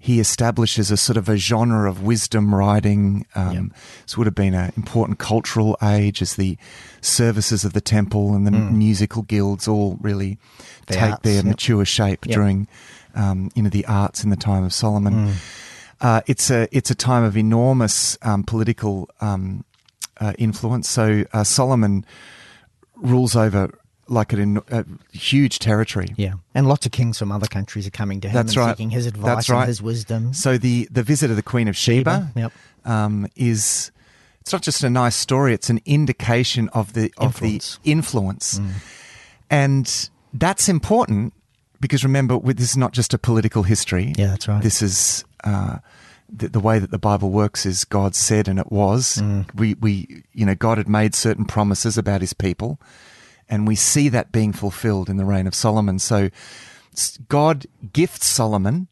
[0.06, 3.26] he establishes a sort of a genre of wisdom writing.
[3.34, 3.72] Um,
[4.04, 6.56] This would have been an important cultural age as the
[7.00, 10.38] services of the temple and the musical guilds all really
[10.86, 11.44] The take arts, their yep.
[11.44, 12.34] mature shape Yep.
[12.36, 12.68] during
[13.14, 15.32] um, you know the arts in the time of Solomon.
[16.00, 19.64] Uh, it's a it's a time of enormous um, political um,
[20.20, 20.88] uh, influence.
[20.88, 22.04] So uh, Solomon
[22.96, 23.70] rules over
[24.08, 26.08] like an, a huge territory.
[26.16, 26.34] Yeah.
[26.54, 28.70] And lots of kings from other countries are coming to him That's and right.
[28.76, 29.60] seeking his advice That's right.
[29.60, 30.32] and his wisdom.
[30.32, 32.52] So the the visit of the Queen of Sheba, Yep.
[32.84, 33.90] um, is
[34.40, 37.78] it's not just a nice story; it's an indication of the of Influence.
[37.82, 38.60] the influence,
[39.50, 41.32] and that's important
[41.80, 44.12] because remember, this is not just a political history.
[44.16, 44.62] Yeah, that's right.
[44.62, 45.24] This is.
[45.44, 45.78] Uh,
[46.28, 49.18] the, the way that the Bible works is God said and it was.
[49.18, 49.46] Mm.
[49.54, 52.80] We, we, you know, God had made certain promises about his people,
[53.48, 55.98] and we see that being fulfilled in the reign of Solomon.
[55.98, 56.30] So
[57.28, 58.88] God gifts Solomon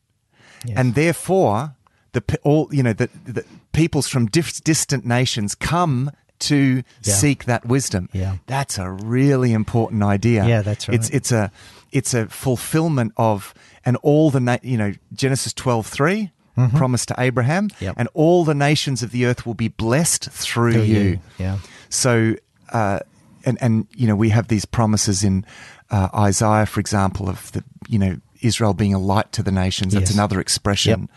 [0.66, 0.78] Yes.
[0.78, 1.74] and therefore
[2.12, 7.14] the all you know the, the peoples from dif- distant nations come to Yeah.
[7.14, 8.08] seek that wisdom.
[8.14, 8.36] Yeah.
[8.46, 10.46] that's a really important idea.
[10.46, 10.94] Yeah, that's right.
[10.94, 11.50] it's it's a
[11.92, 13.52] it's a fulfillment of
[13.84, 16.30] and all the na- you know Genesis twelve three.
[16.76, 17.84] Promise to Abraham, Mm-hmm.
[17.84, 17.94] Yep.
[17.98, 21.00] and all the nations of the earth will be blessed through, Through you.
[21.00, 21.18] you.
[21.36, 21.58] Yeah.
[21.88, 22.36] So,
[22.72, 23.00] uh,
[23.46, 25.44] and and you know, we have these promises in
[25.90, 29.94] uh, Isaiah, for example, of the you know Israel being a light to the nations.
[29.94, 30.14] That's Yes.
[30.14, 31.08] another expression,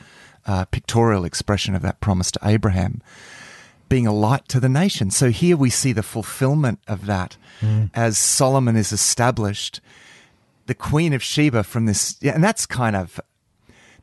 [0.45, 3.01] uh, pictorial expression of that promise to Abraham,
[3.89, 5.15] being a light to the nations.
[5.17, 7.89] So here we see the fulfillment of that Mm.
[7.95, 9.81] as Solomon is established,
[10.67, 13.19] the Queen of Sheba from this, yeah, and that's kind of.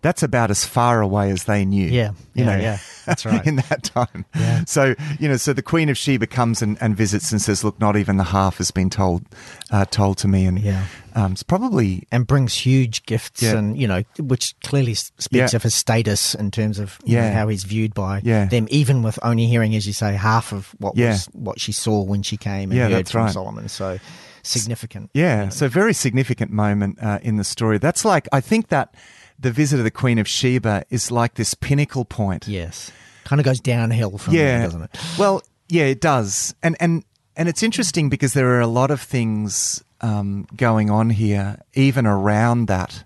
[0.04, 1.86] That's about as far away as they knew.
[1.88, 2.78] Yeah, you yeah, know, yeah.
[3.06, 3.44] That's right.
[3.46, 4.26] in that time.
[4.36, 4.64] Yeah.
[4.66, 7.80] So you know, so the Queen of Sheba comes and, and visits and says, "Look,
[7.80, 9.24] not even the half has been told
[9.70, 10.84] uh, told to me." And Yeah.
[11.14, 13.56] um, it's probably and brings huge gifts Yeah.
[13.56, 15.56] and you know which clearly speaks Yeah.
[15.56, 17.32] of his status in terms of you know, Yeah.
[17.32, 18.44] how he's viewed by Yeah.
[18.44, 21.12] them even with only hearing as you say half of what Yeah.
[21.12, 23.32] was what she saw when she came and Yeah, heard that's from right.
[23.32, 23.98] Solomon so
[24.42, 25.38] significant yeah.
[25.40, 25.50] you know.
[25.50, 27.78] So very significant moment uh, in the story.
[27.78, 28.94] That's like I think that
[29.38, 32.46] the visit of the Queen of Sheba is like this pinnacle point.
[32.48, 32.90] yes
[33.24, 37.04] kind of goes downhill from yeah, there doesn't it Well, yeah, it does, and and
[37.36, 42.06] and it's interesting because there are a lot of things um, going on here, even
[42.06, 43.04] around that.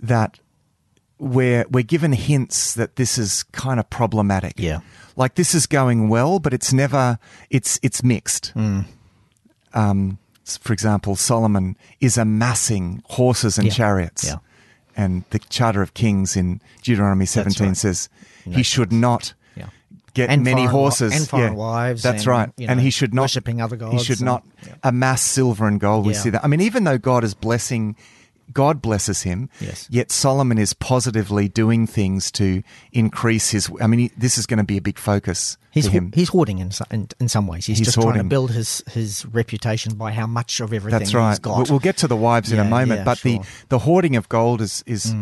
[0.00, 0.40] That
[1.18, 4.54] we're we're given hints that this is kind of problematic.
[4.58, 4.80] Yeah.
[5.16, 7.18] like this is going well, but it's never
[7.50, 8.52] it's it's mixed.
[8.56, 8.84] Mm.
[9.72, 10.18] Um,
[10.60, 13.72] for example, Solomon is amassing horses and Yeah.
[13.72, 14.24] chariots.
[14.26, 14.36] Yeah.
[14.96, 17.76] And the Charter of Kings in Deuteronomy 17 right.
[17.76, 18.08] says
[18.44, 19.68] he should not yeah
[20.14, 22.90] get And many wi- horses and foreign Yeah, wives That's and, right, you and he
[22.90, 23.94] should not worshipping other gods.
[23.94, 24.74] He should and- not yeah.
[24.84, 26.06] amass silver and gold.
[26.06, 26.44] We see that.
[26.44, 27.96] I mean, even though God is blessing,
[28.54, 29.50] God blesses him.
[29.60, 29.86] Yes.
[29.90, 32.62] Yet Solomon is positively doing things to
[32.92, 33.70] increase his.
[33.80, 36.12] I mean, he, this is going to be a big focus He's, for him.
[36.14, 37.66] he's hoarding in, in, in some ways.
[37.66, 41.12] He's, He's just trying to build his, his reputation by how much of everything That's
[41.12, 41.30] right.
[41.30, 41.56] he's got.
[41.56, 43.42] We'll, we'll get to the wives in a moment, yeah, but the sure.
[43.42, 43.68] Mm.
[43.70, 45.12] the hoarding of gold is is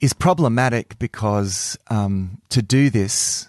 [0.00, 3.48] is problematic because um, to do this,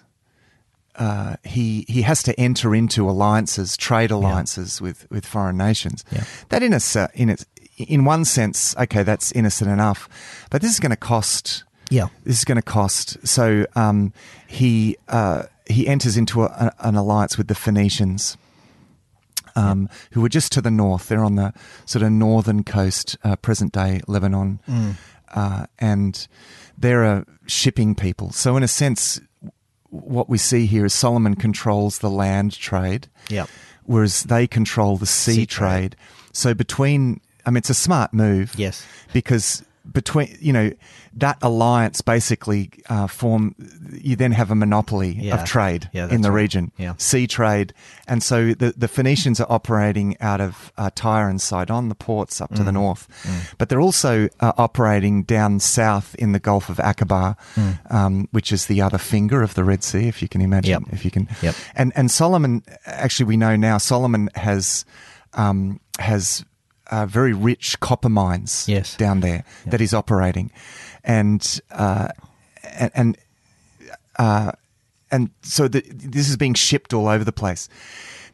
[0.96, 6.04] uh, he he has to enter into alliances, trade alliances with with foreign nations.
[6.10, 6.24] Yeah.
[6.48, 6.80] That in a
[7.14, 7.46] in its
[7.88, 10.08] in one sense, okay, that's innocent enough,
[10.50, 11.64] but this is going to cost.
[11.90, 12.08] Yeah.
[12.24, 13.16] This is going to cost.
[13.26, 14.12] So um,
[14.46, 18.36] he uh, he enters into a, an alliance with the Phoenicians,
[19.56, 21.08] um, who were just to the north.
[21.08, 21.52] They're on the
[21.86, 24.60] sort of northern coast, uh, present day Lebanon,
[25.34, 26.26] uh, and
[26.78, 28.30] they're a shipping people.
[28.30, 29.20] So, in a sense,
[29.90, 33.48] what we see here is Solomon controls the land trade, Yep.
[33.84, 35.70] whereas they control the sea, Sea trade.
[35.92, 35.96] trade.
[36.32, 38.84] So, between, I mean, it's a smart move Yes.
[39.12, 40.70] because between you know
[41.14, 43.54] that alliance basically uh, form
[43.92, 45.34] you then have a monopoly Yeah.
[45.40, 46.42] of trade Yeah, in the right.
[46.42, 46.92] region Yeah.
[46.98, 47.72] sea trade
[48.06, 52.42] and so the, the phoenicians are operating out of uh, tyre and sidon the ports
[52.42, 52.66] up to Mm.
[52.66, 53.08] the north
[53.56, 57.34] but they're also uh, operating down south in the gulf of aqaba
[57.90, 60.92] um, which is the other finger of the red sea if you can imagine Yep.
[60.92, 61.54] if you can Yep.
[61.74, 64.84] and and solomon actually we know now solomon has
[65.32, 66.44] um, has
[66.90, 68.96] uh, very rich copper mines Yes.
[68.96, 70.50] down there that he's operating,
[71.04, 72.08] and uh,
[72.78, 73.18] and and,
[74.18, 74.52] uh,
[75.10, 77.68] and so the, this is being shipped all over the place.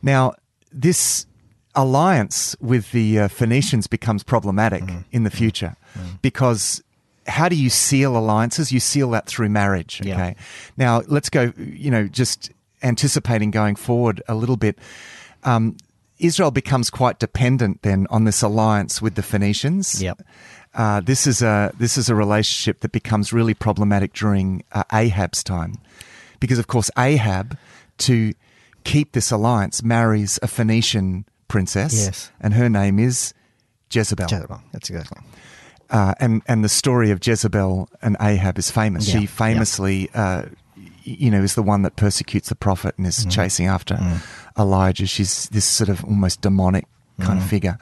[0.03, 0.33] Now,
[0.73, 1.27] this
[1.75, 5.01] alliance with the uh, Phoenicians becomes problematic Mm-hmm.
[5.13, 5.77] in the future
[6.23, 6.83] because
[7.27, 8.71] how do you seal alliances?
[8.73, 10.01] You seal that through marriage.
[10.05, 10.15] Yeah.
[10.15, 10.37] Okay.
[10.77, 11.53] Now let's go.
[11.57, 12.51] You know, just
[12.83, 14.79] anticipating going forward a little bit.
[15.45, 15.77] Um,
[16.19, 20.03] Israel becomes quite dependent then on this alliance with the Phoenicians.
[20.03, 20.23] Yep.
[20.75, 25.43] Uh, this is a this is a relationship that becomes really problematic during uh, Ahab's
[25.43, 25.75] time,
[26.41, 27.57] because of course Ahab,
[27.99, 28.33] to
[28.85, 32.31] keep this alliance, marries a Phoenician princess, Yes.
[32.41, 33.33] and her name is
[33.91, 34.27] Jezebel.
[34.31, 34.61] Jezebel.
[34.73, 35.23] That's exactly.
[35.89, 39.09] Uh, and and the story of Jezebel and Ahab is famous.
[39.09, 40.43] Yeah, She famously, uh,
[41.07, 43.11] you know, is the one that persecutes the prophet and Mm.
[43.11, 43.99] is chasing after
[44.59, 45.07] Elijah.
[45.07, 46.85] She's this sort of almost demonic
[47.21, 47.43] kind Mm.
[47.43, 47.79] of figure.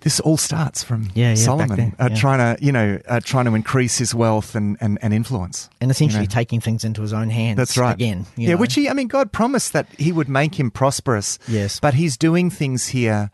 [0.00, 3.44] This all starts from Yeah, yeah, Solomon then, uh, trying to, you know, uh, trying
[3.44, 5.70] to increase his wealth and, and, and influence.
[5.80, 6.34] And essentially You know?
[6.34, 7.56] taking things into his own hands.
[7.56, 7.94] That's right.
[7.94, 8.26] Again.
[8.36, 8.56] yeah, know.
[8.56, 11.38] which he, I mean, God promised that He would make him prosperous.
[11.46, 11.78] Yes.
[11.78, 13.30] but He's doing things here.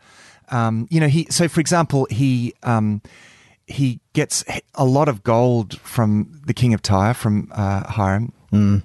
[0.51, 1.25] Um, you know, he.
[1.31, 3.01] So, for example, he um,
[3.65, 4.43] he gets
[4.75, 8.31] a lot of gold from the king of Tyre, from uh, Hiram.
[8.51, 8.83] Mm.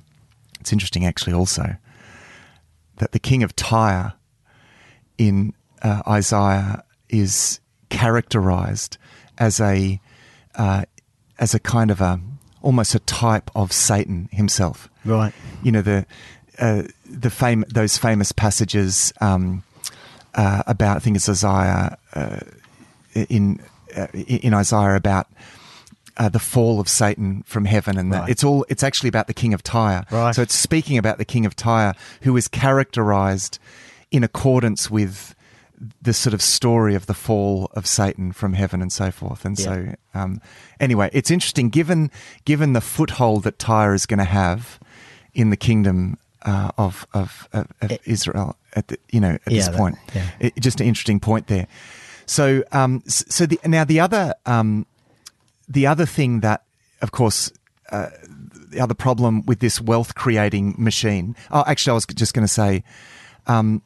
[0.61, 1.77] It's interesting, actually, also
[2.99, 4.15] that the king of Tyre
[5.19, 8.99] in uh, Isaiah is characterized
[9.39, 10.01] as a
[10.55, 10.85] uh,
[11.39, 12.21] as a kind of a
[12.63, 14.89] almost a type of Satan himself.
[15.05, 15.33] Right.
[15.63, 16.07] You know the
[16.59, 19.63] uh, the fame those famous passages um,
[20.35, 22.41] uh, about I think it's Isaiah uh,
[23.15, 23.61] in
[23.97, 25.27] uh, in Isaiah about.
[26.17, 28.29] Uh, the fall of Satan from heaven, and the, Right.
[28.31, 28.65] it's all.
[28.69, 30.05] It's actually about the king of Tyre.
[30.13, 30.33] Right.
[30.35, 33.59] So it's speaking about the king of Tyre, who is characterized
[34.13, 35.35] in accordance with
[36.01, 39.45] the sort of story of the fall of Satan from heaven and so forth.
[39.45, 40.41] And so, um,
[40.79, 42.11] anyway, it's interesting given
[42.45, 44.79] given the foothold that Tyre is going to have
[45.35, 49.53] in the kingdom uh, of of, of, of It- Israel at the, you know at
[49.53, 49.99] Yeah, this that- point.
[50.15, 50.23] yeah.
[50.39, 51.67] It- just an interesting point there.
[52.27, 54.87] So, um, so the, now the other um,
[55.69, 56.63] the other thing that,
[57.01, 57.53] of course,
[57.91, 58.09] uh,
[58.71, 61.37] the other problem with this wealth creating machine.
[61.51, 62.83] Oh, actually, I was just going to say,
[63.47, 63.83] um,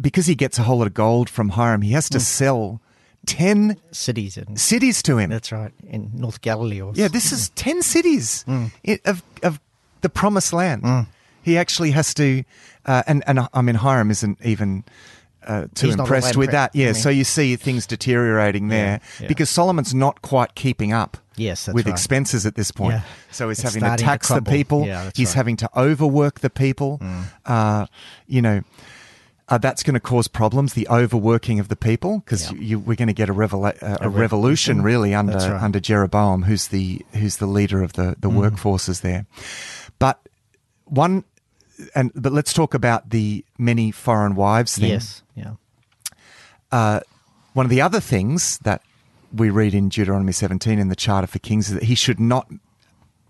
[0.00, 1.94] because he gets a whole lot of gold from Hiram, he Mm.
[1.94, 2.80] has to sell
[3.26, 4.36] ten Cities.
[4.36, 5.30] And, cities to him.
[5.30, 5.72] that's right.
[5.88, 6.80] In North Galilee.
[6.80, 8.70] Or Yeah, this is ten cities Mm.
[9.04, 9.60] of of
[10.02, 11.06] the promised land.
[11.42, 12.42] He actually has to,
[12.86, 14.84] uh, and and I mean Hiram isn't even.
[15.46, 16.86] Uh, too He's impressed with that, yeah.
[16.88, 19.28] I mean- so you see things deteriorating there yeah.
[19.28, 21.92] because Solomon's not quite keeping up Yes, with right.
[21.92, 22.94] expenses at this point.
[22.94, 23.02] Yeah.
[23.30, 24.86] So he's It's having to starting to tax the people.
[24.86, 25.32] Yeah, he's right.
[25.32, 25.34] Mm.
[25.36, 27.00] having to overwork the people.
[27.44, 27.86] Uh,
[28.26, 28.62] you know,
[29.48, 30.72] uh, that's going to cause problems.
[30.74, 32.58] The overworking of the people, because Yeah.
[32.58, 34.82] you, we're going to get a, revela- uh, a, A revolution revolution.
[34.82, 35.62] really under right.
[35.62, 38.50] under Jeroboam, who's the who's the leader of the the Mm.
[38.50, 39.26] workforces there.
[40.00, 40.18] But
[40.86, 41.22] one,
[41.94, 45.22] and but let's talk about the many foreign wives thing Yes.
[46.72, 47.00] Uh,
[47.52, 48.82] one of the other things that
[49.34, 52.50] we read in Deuteronomy 17 in the Charter for Kings is that he should not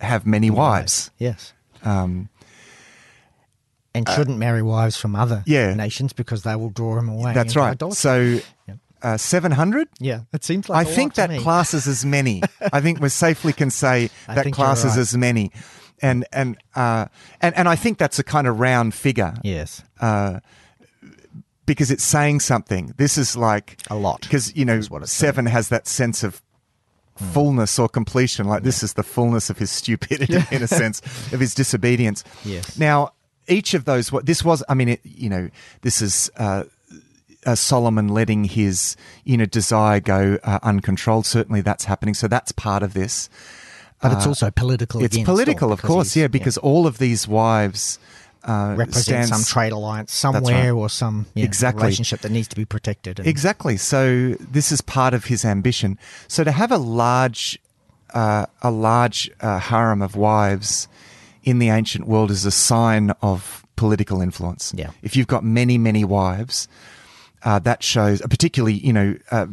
[0.01, 1.11] have many wives.
[1.19, 1.53] Yes.
[1.83, 2.29] Um,
[3.95, 5.73] And shouldn't marry wives from other yeah.
[5.75, 7.33] nations because they will draw him away.
[7.33, 7.71] that's right.
[7.71, 7.97] idolatry.
[7.97, 8.79] So, Yep.
[9.03, 9.89] uh, 700?
[10.01, 12.43] yeah, it seems like I think that classes as many.
[12.73, 14.99] I think we safely can say that classes right.
[14.99, 15.51] as many.
[16.03, 17.07] And, and, uh,
[17.41, 19.33] and, and I think that's a kind of round figure.
[19.43, 19.83] Yes.
[19.99, 20.41] Uh,
[21.67, 22.95] because it's saying something.
[22.97, 26.23] This is like A lot, Because you know, is what it's seven has that sense
[26.23, 26.41] of
[27.17, 28.47] fullness or completion.
[28.47, 31.01] Like this is the fullness of his stupidity, in a sense,
[31.33, 32.25] of his disobedience.
[32.45, 32.79] Yes.
[32.79, 33.13] Now,
[33.49, 35.51] each of those, what this was, I mean, it, you know,
[35.83, 36.31] this is.
[36.37, 36.65] Uh,
[37.45, 41.27] uh, Solomon letting his you know desire go uh, uncontrolled.
[41.27, 42.13] Certainly, that's happening.
[42.13, 43.31] So that's part of this.
[44.03, 45.01] But it's also political.
[45.01, 48.01] It's political, of course, yeah, because all of these wives
[48.47, 51.83] uh, represent stands some trade alliance somewhere or some yeah, Exactly.
[51.83, 53.19] relationship that needs to be protected.
[53.19, 53.77] And, Exactly.
[53.77, 55.99] So this is part of his ambition.
[56.29, 57.59] So to have a large,
[58.15, 60.89] uh, a large uh, harem of wives
[61.43, 64.73] in the ancient world is a sign of political influence.
[64.77, 64.91] Yeah.
[65.03, 66.69] If you've got many, many wives,
[67.43, 69.47] uh, that shows, particularly you know, uh,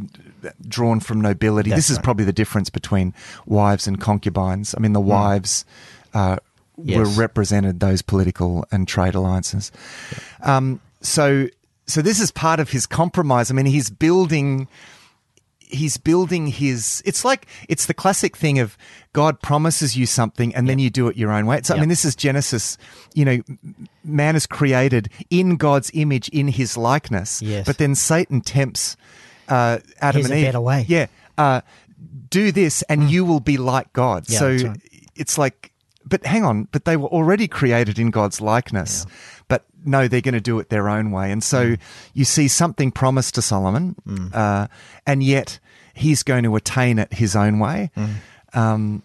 [0.68, 1.70] drawn from nobility.
[1.70, 2.04] That's this is right.
[2.04, 3.14] probably the difference between
[3.46, 4.74] wives and concubines.
[4.78, 5.66] I mean, the wives.
[6.78, 7.18] Uh, were Mm.
[7.18, 9.72] Represented those political and trade alliances.
[10.42, 11.48] Um, so,
[11.86, 13.52] so this is part of his compromise.
[13.52, 14.68] I mean, he's building,
[15.60, 17.04] he's building his.
[17.06, 18.78] It's like it's the classic thing of
[19.12, 21.62] God promises you something and then you do it your own way.
[21.64, 22.78] So, I mean, this is Genesis.
[23.14, 23.42] You know,
[24.04, 27.42] man is created in God's image, in His likeness.
[27.42, 27.66] Yes.
[27.68, 28.98] But then Satan tempts
[29.48, 30.46] uh, Adam Here's and Eve.
[30.48, 30.86] better way.
[30.88, 31.08] Yeah.
[31.38, 31.62] Uh,
[32.30, 34.26] do this and you will be like God.
[34.26, 34.40] Mm.
[34.40, 34.82] So right.
[35.16, 35.72] it's like,
[36.08, 39.06] but hang on, but they were already created in God's likeness.
[39.48, 41.32] But no, they're going to do it their own way.
[41.32, 41.80] And so Mm.
[42.14, 43.96] you see something promised to Solomon,
[44.34, 44.68] uh,
[45.06, 45.60] and yet
[45.94, 47.92] he's going to attain it his own way.
[47.98, 48.10] Mm.
[48.54, 49.04] Um,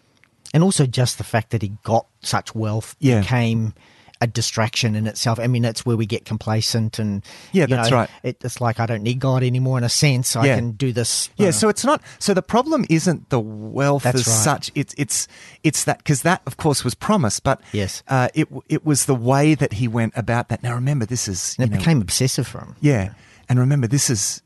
[0.55, 3.21] and also just the fact that he got such wealth Yeah.
[3.21, 3.75] became
[4.21, 5.39] a distraction in itself.
[5.39, 8.11] I mean, that's where we get complacent and Yeah, that's know, right.
[8.23, 10.35] It, it's like I don't need God anymore in a sense.
[10.35, 11.31] I can do this.
[11.37, 12.03] Yeah, uh, so it's not.
[12.19, 14.35] So the problem isn't the wealth That's as right.
[14.35, 14.71] such.
[14.75, 15.29] It's it's
[15.63, 18.03] it's that because that of course was promised, but Yes.
[18.09, 20.63] uh, it it was the way that he went about that.
[20.63, 22.75] Now remember, this is you it know, became obsessive for him.
[22.81, 23.13] yeah,
[23.49, 24.43] and remember, this is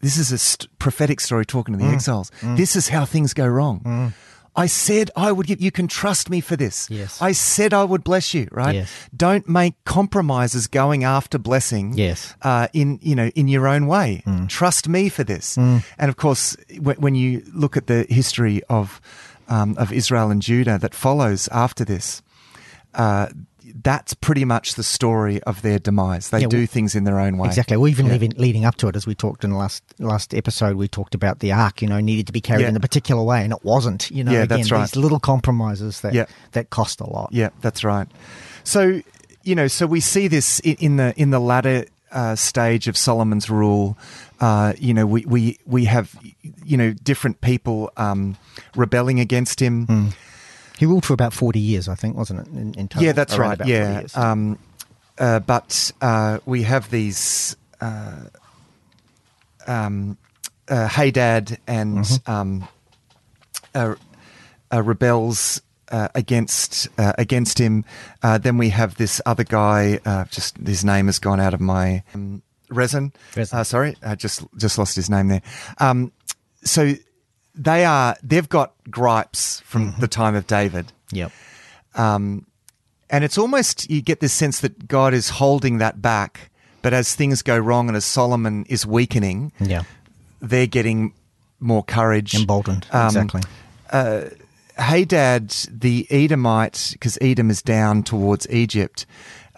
[0.00, 1.88] this is a st- prophetic story talking to Mm.
[1.88, 2.30] the exiles.
[2.42, 4.12] This is how things go wrong.
[4.56, 5.60] I said I would give.
[5.60, 6.88] You can trust me for this.
[6.90, 7.20] Yes.
[7.20, 8.48] I said I would bless you.
[8.50, 8.74] Right.
[8.76, 8.90] Yes.
[9.14, 12.34] Don't make compromises going after blessing Yes.
[12.42, 14.22] uh, in you know in your own way.
[14.26, 14.48] Mm.
[14.48, 15.56] Trust me for this.
[15.58, 19.00] And of course, when, when you look at the history of
[19.48, 22.22] um, of Israel and Judah that follows after this,
[22.94, 23.28] uh,
[23.82, 26.30] that's pretty much the story of their demise.
[26.30, 27.48] They Yeah, do well- things in their own way.
[27.48, 27.76] Exactly.
[27.76, 28.12] Well, even Yeah.
[28.12, 31.14] leading, leading up to it, as we talked in the last last episode, we talked
[31.14, 31.82] about the ark.
[31.82, 32.68] You know, needed to be carried Yeah.
[32.70, 34.10] in a particular way, and it wasn't.
[34.10, 34.80] You know, Yeah, again, that's right.
[34.90, 37.30] these little compromises that that cost a lot.
[37.32, 38.08] Yeah, that's right.
[38.64, 39.02] So
[39.42, 43.50] you know, so we see this in the in the latter uh, stage of Solomon's
[43.50, 43.96] rule.
[44.40, 46.14] Uh, you know, we, we we have
[46.64, 48.36] you know different people um,
[48.74, 50.12] rebelling against him.
[50.78, 52.46] He ruled for about forty years, I think, wasn't it?
[52.48, 53.04] In, in total?
[53.06, 53.56] Yeah, that's right.
[53.58, 54.58] 40 Yeah, um,
[55.18, 58.24] uh, but uh, we have these uh,
[59.66, 60.16] um,
[60.68, 62.30] uh, Hadad and Mm-hmm.
[62.30, 62.68] um,
[63.74, 63.94] uh,
[64.72, 65.60] uh, rebels
[65.90, 67.84] uh, against uh, against him.
[68.22, 70.00] Uh, then we have this other guy.
[70.04, 72.42] Uh, just his name has gone out of my um.
[72.68, 73.12] Rezin.
[73.36, 75.42] Uh, sorry, I just just lost his name there.
[75.78, 76.10] Um,
[76.64, 76.94] so
[77.56, 80.00] they are they've got gripes from Mm-hmm.
[80.00, 80.92] the time of David.
[81.12, 81.32] yep.
[81.94, 82.46] Um,
[83.08, 86.50] and it's almost you get this sense that God is holding that back.
[86.82, 89.82] But as things go wrong and as Solomon is weakening, Yeah.
[90.40, 91.14] they're getting
[91.58, 92.34] more courage.
[92.34, 92.86] Emboldened.
[92.92, 93.42] Um, exactly.
[93.90, 94.22] Uh,
[94.76, 99.06] Hadad, the Edomite, because Edom is down towards Egypt,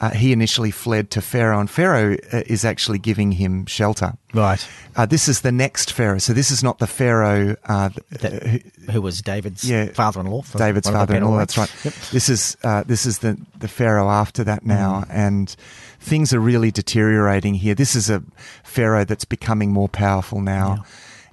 [0.01, 4.13] uh, he initially fled to Pharaoh, and Pharaoh uh, is actually giving him shelter.
[4.35, 4.65] Right.
[4.97, 6.19] Uh, this is the next Pharaoh.
[6.19, 7.91] So this is not the Pharaoh, uh,
[8.21, 9.87] That, who- who was David's Yeah.
[9.93, 10.43] father-in-law?
[10.57, 11.39] David's want of a better father-in-law.
[11.39, 11.71] That's right.
[11.85, 11.95] Yep.
[12.13, 15.11] This is uh, this is the the Pharaoh after that now, Mm.
[15.11, 15.57] and
[16.01, 17.75] things are really deteriorating here.
[17.75, 18.23] This is a
[18.65, 20.85] Pharaoh that's becoming more powerful now,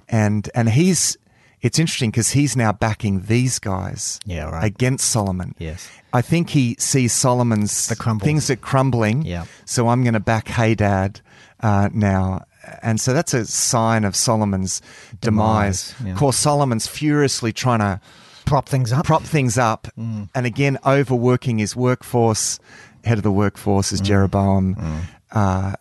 [0.08, 1.16] and and he's
[1.62, 4.64] it's interesting because he's now backing these guys Yeah, right.
[4.64, 5.54] against Solomon.
[5.58, 5.88] Yes.
[6.12, 7.88] I think he sees Solomon's
[8.22, 9.22] things are crumbling.
[9.22, 9.44] Yeah.
[9.64, 11.20] So I'm going to back Hadad
[11.60, 12.44] uh, now.
[12.82, 14.80] And so that's a sign of Solomon's
[15.20, 15.92] demise.
[15.92, 16.12] Demise, yeah.
[16.12, 18.00] Of course, Solomon's furiously trying to
[18.44, 19.04] Prop things up.
[19.04, 20.28] prop things up, Mm.
[20.34, 22.60] and again overworking his workforce.
[23.04, 23.92] Head of the workforce Mm.
[23.94, 24.76] is Jeroboam,
[25.32, 25.72] uh,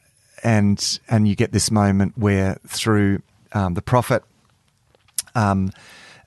[0.43, 3.21] and and you get this moment where through
[3.53, 4.23] um, the prophet,
[5.35, 5.71] um,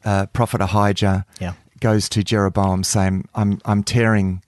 [0.05, 1.55] uh, prophet Ahijah, Yeah.
[1.81, 4.43] goes to Jeroboam saying, "I'm I'm tearing."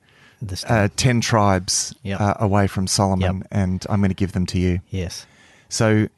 [0.66, 2.18] Uh, ten tribes Yep.
[2.18, 3.46] uh, away from Solomon, Yep.
[3.50, 4.80] and I'm going to give them to you.
[4.88, 5.26] yes.
[5.68, 6.08] So,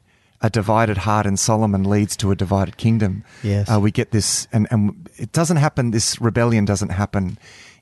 [0.41, 3.25] a divided heart in Solomon leads to a divided kingdom.
[3.43, 3.69] Yes.
[3.69, 7.37] Uh, we get this, and, and it doesn't happen, this rebellion doesn't happen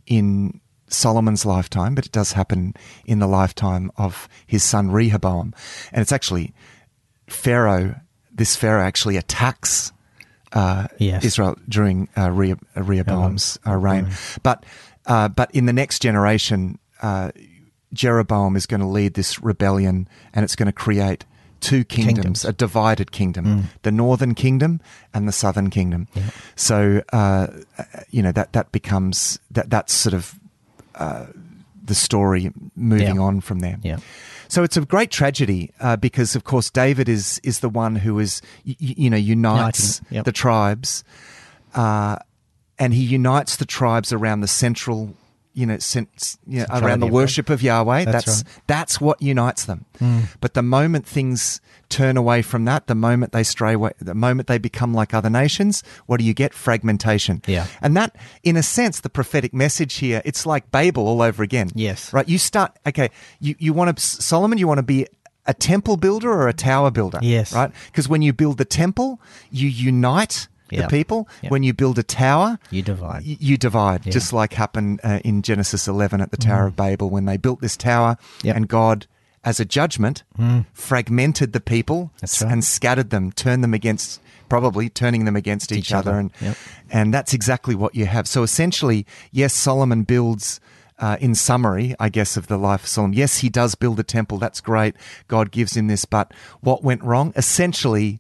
[0.07, 2.74] in Solomon's lifetime, but it does happen
[3.05, 5.53] in the lifetime of his son Rehoboam.
[5.93, 6.53] And it's actually
[7.28, 7.95] Pharaoh,
[8.32, 9.91] this Pharaoh actually attacks
[10.54, 11.24] uh, Yes.
[11.26, 14.10] Israel during uh, Rehob- uh, Rehoboam's uh, reign.
[14.43, 14.66] But,
[15.06, 17.32] uh, but in the next generation, uh,
[17.93, 21.26] Jeroboam is going to lead this rebellion and it's going to create
[21.60, 22.45] two kingdoms, Kingdoms.
[22.45, 23.64] a divided kingdom, Mm.
[23.84, 24.82] the northern kingdom
[25.14, 26.08] and the southern kingdom.
[26.56, 27.47] So, uh,
[28.10, 30.39] you know, that, that becomes, that, that's sort of
[30.95, 31.28] uh,
[31.84, 33.22] the story moving Yeah.
[33.22, 33.78] on from there.
[33.84, 33.97] Yeah.
[34.52, 38.20] So it's a great tragedy uh, because, of course, David is is the one who
[38.20, 40.26] is y- y- you know unites yep.
[40.26, 41.06] the tribes,
[41.74, 42.18] uh,
[42.78, 45.16] and he unites the tribes around the central,
[45.54, 48.06] you know, cent, you know around the worship of Yahweh.
[48.06, 48.64] That's That's right.
[48.68, 49.86] that's what unites them.
[49.99, 50.22] Hmm.
[50.39, 54.47] But the moment things turn away from that, the moment they stray away, the moment
[54.47, 56.54] they become like other nations, what do you get?
[56.54, 57.41] Fragmentation.
[57.45, 57.68] Yeah.
[57.82, 61.70] And that, in a sense, the prophetic message here, it's like Babel all over again.
[61.76, 62.14] Yes.
[62.14, 62.28] Right.
[62.28, 65.06] You start, okay, you, you want to, Solomon, you want to be
[65.45, 67.20] a temple builder or a tower builder?
[67.22, 67.54] Yes.
[67.54, 67.72] Right.
[67.88, 70.84] Because when you build the temple, you unite Yeah.
[70.84, 71.28] the people.
[71.42, 71.50] Yeah.
[71.50, 73.24] When you build a tower, You divide.
[73.26, 74.12] y- you divide, Yeah.
[74.14, 77.62] just like happened uh, in Genesis 11 at the Tower of Babel when they built
[77.62, 78.56] this tower Yep.
[78.56, 79.06] and God,
[79.44, 80.24] as a judgment,
[80.74, 82.42] fragmented the people right.
[82.44, 86.12] and scattered them, turned them against, probably turning them against each, Each other.
[86.12, 86.20] other.
[86.20, 86.58] And, Yep.
[86.92, 88.28] and that's exactly what you have.
[88.28, 90.60] So essentially, yes, Solomon builds.
[91.00, 94.04] Uh, in summary, I guess, of the life of Solomon, yes, he does build a
[94.04, 94.38] temple.
[94.38, 94.96] That's great.
[95.28, 97.34] God gives him this, but what went wrong?
[97.36, 98.20] Essentially,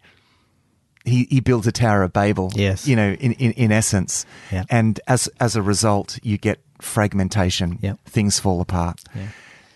[1.05, 2.51] he, he builds a Tower of Babel.
[2.55, 2.87] Yes.
[2.87, 4.25] You know, in, in, in essence.
[4.51, 4.63] Yeah.
[4.69, 7.79] And as as a result, you get fragmentation.
[7.81, 7.99] Yep.
[8.05, 9.01] Things fall apart.
[9.15, 9.27] Yeah.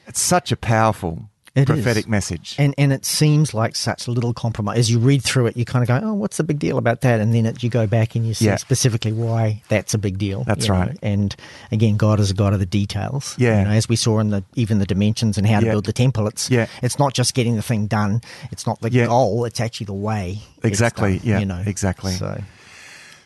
[0.07, 2.09] It's such a powerful It prophetic is.
[2.09, 2.55] message.
[2.59, 4.77] And and it seems like such little compromise.
[4.77, 7.01] As you read through it, you kind of go, "Oh, what's the big deal about
[7.01, 8.57] that?" And then it, you go back and you see Yeah.
[8.57, 10.43] specifically why that's a big deal.
[10.43, 10.79] That's you know.
[10.81, 10.97] right.
[11.01, 11.35] And
[11.71, 13.35] again, God is a God of the details.
[13.37, 13.59] Yeah.
[13.59, 15.71] You know, as we saw in the even the dimensions and how to Yeah.
[15.71, 16.27] build the temple.
[16.27, 16.67] It's Yeah.
[16.81, 18.21] it's not just getting the thing done.
[18.51, 19.05] It's not the Yeah.
[19.07, 19.45] goal.
[19.45, 20.39] It's actually the way.
[20.63, 21.19] Exactly.
[21.19, 21.61] done, Yeah, You know.
[21.65, 22.13] exactly.
[22.13, 22.41] So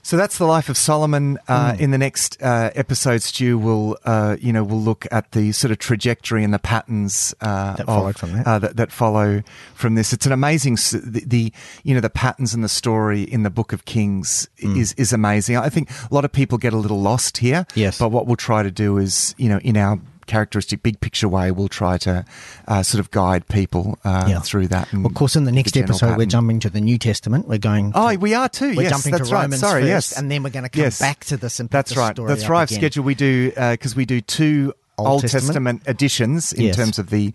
[0.01, 1.37] So that's the life of Solomon.
[1.47, 1.83] Uh, Hmm.
[1.83, 5.71] In the next uh, episode, Stu will, uh, you know, we'll look at the sort
[5.71, 8.47] of trajectory and the patterns uh, That of- from that.
[8.47, 9.43] Uh, that, that follow
[9.75, 10.13] from this.
[10.13, 13.73] It's an amazing, the, the you know, the patterns and the story in the Book
[13.73, 14.75] of Kings Hmm.
[14.77, 15.57] is is amazing.
[15.57, 17.65] I think a lot of people get a little lost here.
[17.75, 17.99] Yes.
[17.99, 21.51] But what we'll try to do is, you know, in our characteristic big picture way,
[21.51, 22.23] we'll try to
[22.67, 24.39] uh, sort of guide people uh, Yeah.
[24.39, 24.93] through that.
[24.93, 27.47] and of course, in the next general episode, we're jumping to the New Testament.
[27.47, 27.91] We're going.
[27.95, 28.73] Oh, we are too.
[28.75, 29.41] We're yes, jumping that's to right.
[29.43, 30.99] Romans Sorry, first, yes, and then we're going to come Yes.
[30.99, 31.59] back to this.
[31.59, 32.15] And That's the right.
[32.15, 32.79] story The up Thrive again.
[32.79, 35.45] schedule we do because we do two Old Old, Testament?
[35.47, 35.81] Testament.
[35.87, 36.75] editions in Yes.
[36.75, 37.33] terms of the,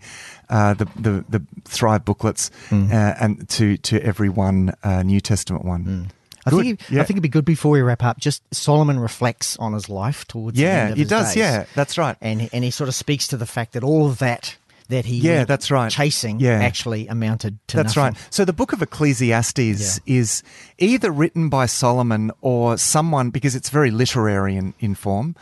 [0.49, 2.91] uh, the the the Thrive booklets, Mm.
[2.91, 6.11] uh, and to to every one uh, New Testament one.
[6.45, 6.61] I Good.
[6.63, 7.01] think, Yeah.
[7.01, 8.19] I think it'd be good before we wrap up.
[8.19, 11.27] Just Solomon reflects on his life towards the Yeah, end of he does.
[11.29, 11.37] days.
[11.37, 12.15] Yeah, that's right.
[12.21, 14.55] and he- and he sort of speaks to the fact that all of that
[14.87, 15.89] that he Yeah, that's right.
[15.91, 16.59] chasing Yeah.
[16.61, 18.13] actually amounted to That's nothing.
[18.13, 18.27] right.
[18.29, 20.43] So the book of Ecclesiastes is
[20.77, 25.35] either written by Solomon or someone, because it's very literary in, in form.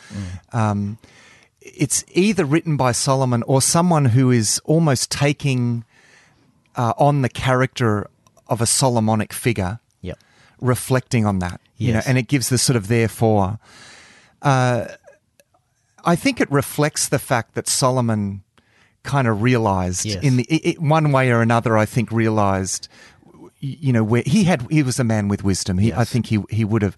[0.54, 0.58] Mm.
[0.58, 0.97] Um,
[1.60, 5.84] it's either written by Solomon or someone who is almost taking
[6.78, 8.08] uh, on the character
[8.47, 9.80] of a Solomonic figure.
[10.64, 11.59] Reflecting on that.
[11.78, 13.59] You know, and it gives the sort of therefore.
[14.41, 14.88] Uh,
[16.05, 18.43] I think it reflects the fact that Solomon
[19.03, 20.24] kind of realized Yes.
[20.24, 21.78] in the i i one way or another.
[21.78, 22.88] I think realized,
[23.59, 25.78] you know, where he had he was a man with wisdom.
[25.78, 26.95] He, I think he he would have.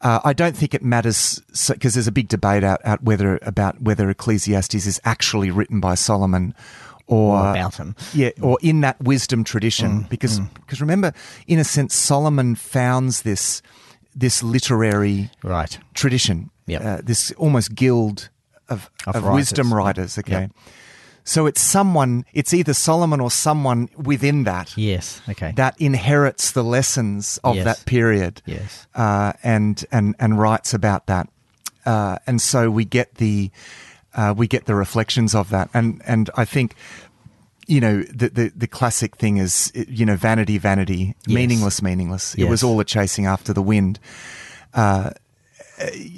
[0.00, 3.82] Uh, I don't think it matters because there's a big debate out, out whether about
[3.82, 6.54] whether Ecclesiastes is actually written by Solomon
[7.08, 7.96] or, Or about him.
[8.14, 10.04] yeah, or in that wisdom tradition.
[10.04, 11.12] Mm, because because remember,
[11.46, 13.62] in a sense, Solomon founds this
[14.14, 15.78] this literary Right.
[15.94, 16.84] tradition, Yep.
[16.84, 18.28] uh, this almost guild
[18.68, 19.34] of, Of of, writers.
[19.34, 20.18] wisdom writers.
[20.18, 20.50] Okay, Yep.
[21.24, 25.20] so it's someone, it's either Solomon or someone within that Yes.
[25.28, 25.52] Okay.
[25.56, 27.64] that inherits the lessons of Yes.
[27.64, 28.86] that period, yes.
[28.94, 31.28] uh, and and and writes about that,
[31.86, 33.50] uh, and so we get the
[34.14, 36.74] uh, we get the reflections of that, and and I think.
[37.70, 41.34] You know the, the the classic thing is you know vanity vanity Yes.
[41.34, 42.34] meaningless meaningless.
[42.34, 44.00] It was all a chasing after the wind.
[44.72, 45.10] Uh,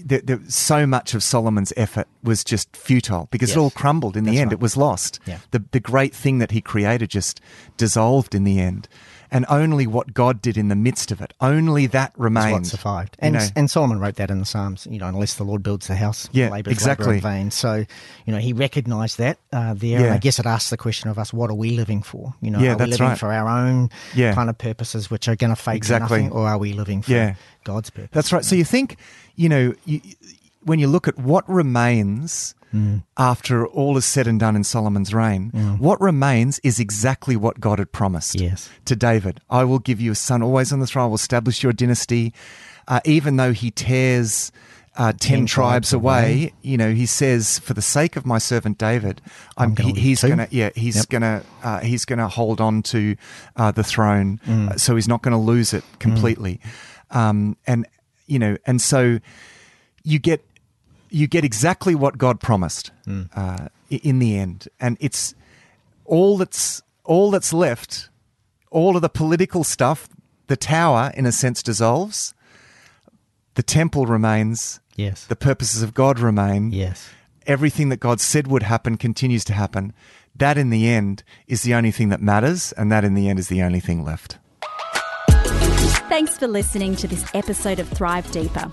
[0.05, 3.57] there, there, so much of Solomon's effort was just futile because Yes.
[3.57, 4.51] it all crumbled in the That's end.
[4.53, 4.59] right.
[4.59, 5.19] It was lost.
[5.27, 5.39] Yeah.
[5.51, 7.41] The the great thing that he created just
[7.77, 8.87] dissolved in the end,
[9.33, 13.17] and only what God did in the midst of it, only that what survived.
[13.21, 13.47] You And know.
[13.57, 14.87] and Solomon wrote that in the Psalms.
[14.91, 17.17] You know, unless the Lord builds the house, Yeah, exactly.
[17.17, 17.51] in vain.
[17.51, 17.85] So,
[18.27, 20.01] you know, he recognised that uh, there.
[20.05, 22.35] And I guess it asks the question of us: What are we living for?
[22.41, 23.19] You know, Yeah, are we living right.
[23.19, 24.35] for our own Yeah.
[24.35, 26.23] kind of purposes, which are going to fade Exactly.
[26.23, 27.35] nothing, or are we living for Yeah.
[27.65, 28.11] God's purpose?
[28.13, 28.45] That's right.
[28.45, 28.97] So you think,
[29.37, 30.01] you know, you,
[30.63, 33.03] when you look at what remains Mm.
[33.17, 37.79] after all is said and done in Solomon's reign, what remains is exactly what God
[37.81, 38.35] had promised.
[38.41, 38.69] Yes.
[38.85, 39.41] to David.
[39.51, 41.05] I will give you a son always on the throne.
[41.05, 42.33] I will establish your dynasty.
[42.89, 44.51] Uh, even though he tears
[44.97, 46.53] uh, 10, Ten tribes, away, away.
[46.63, 49.21] you know, he says, for the sake of my servant David,
[49.57, 51.09] I'm, I'm gonna he, he's going to, yeah, he's Yep.
[51.09, 53.17] going to, uh, he's going to hold on to
[53.57, 54.41] uh, the throne.
[54.47, 54.71] Mm.
[54.71, 56.61] Uh, so he's not going to lose it completely.
[57.13, 57.87] Um, and,
[58.27, 59.21] you know, and so
[60.03, 60.45] you get
[61.11, 62.91] you get exactly what God promised
[63.35, 65.35] uh, in the end, and it's
[66.05, 68.09] all that's all that's left.
[68.71, 70.09] All of the political stuff,
[70.47, 72.35] the tower, in a sense, dissolves.
[73.55, 74.79] The temple remains.
[74.95, 75.27] Yes.
[75.27, 76.71] The purposes of God remain.
[76.73, 77.09] yes.
[77.47, 79.93] Everything that God said would happen continues to happen.
[80.37, 83.41] That, in the end, is the only thing that matters, and that, in the end,
[83.41, 84.39] is the only thing left.
[86.09, 88.71] Thanks for listening to this episode of Thrive Deeper.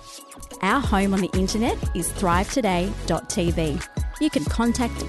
[0.62, 3.88] Our home on the internet is thrivetoday.tv.
[4.20, 5.04] You can contact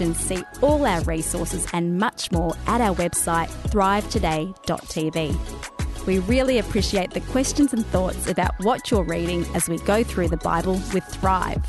[0.00, 6.06] and see all our resources and much more at our website thrivetoday.tv.
[6.06, 10.28] We really appreciate the questions and thoughts about what you're reading as we go through
[10.28, 11.64] the Bible with Thrive.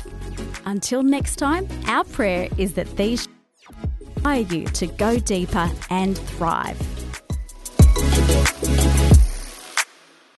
[0.64, 3.26] Until next time, our prayer is that these
[4.20, 6.78] inspire you to go deeper and thrive.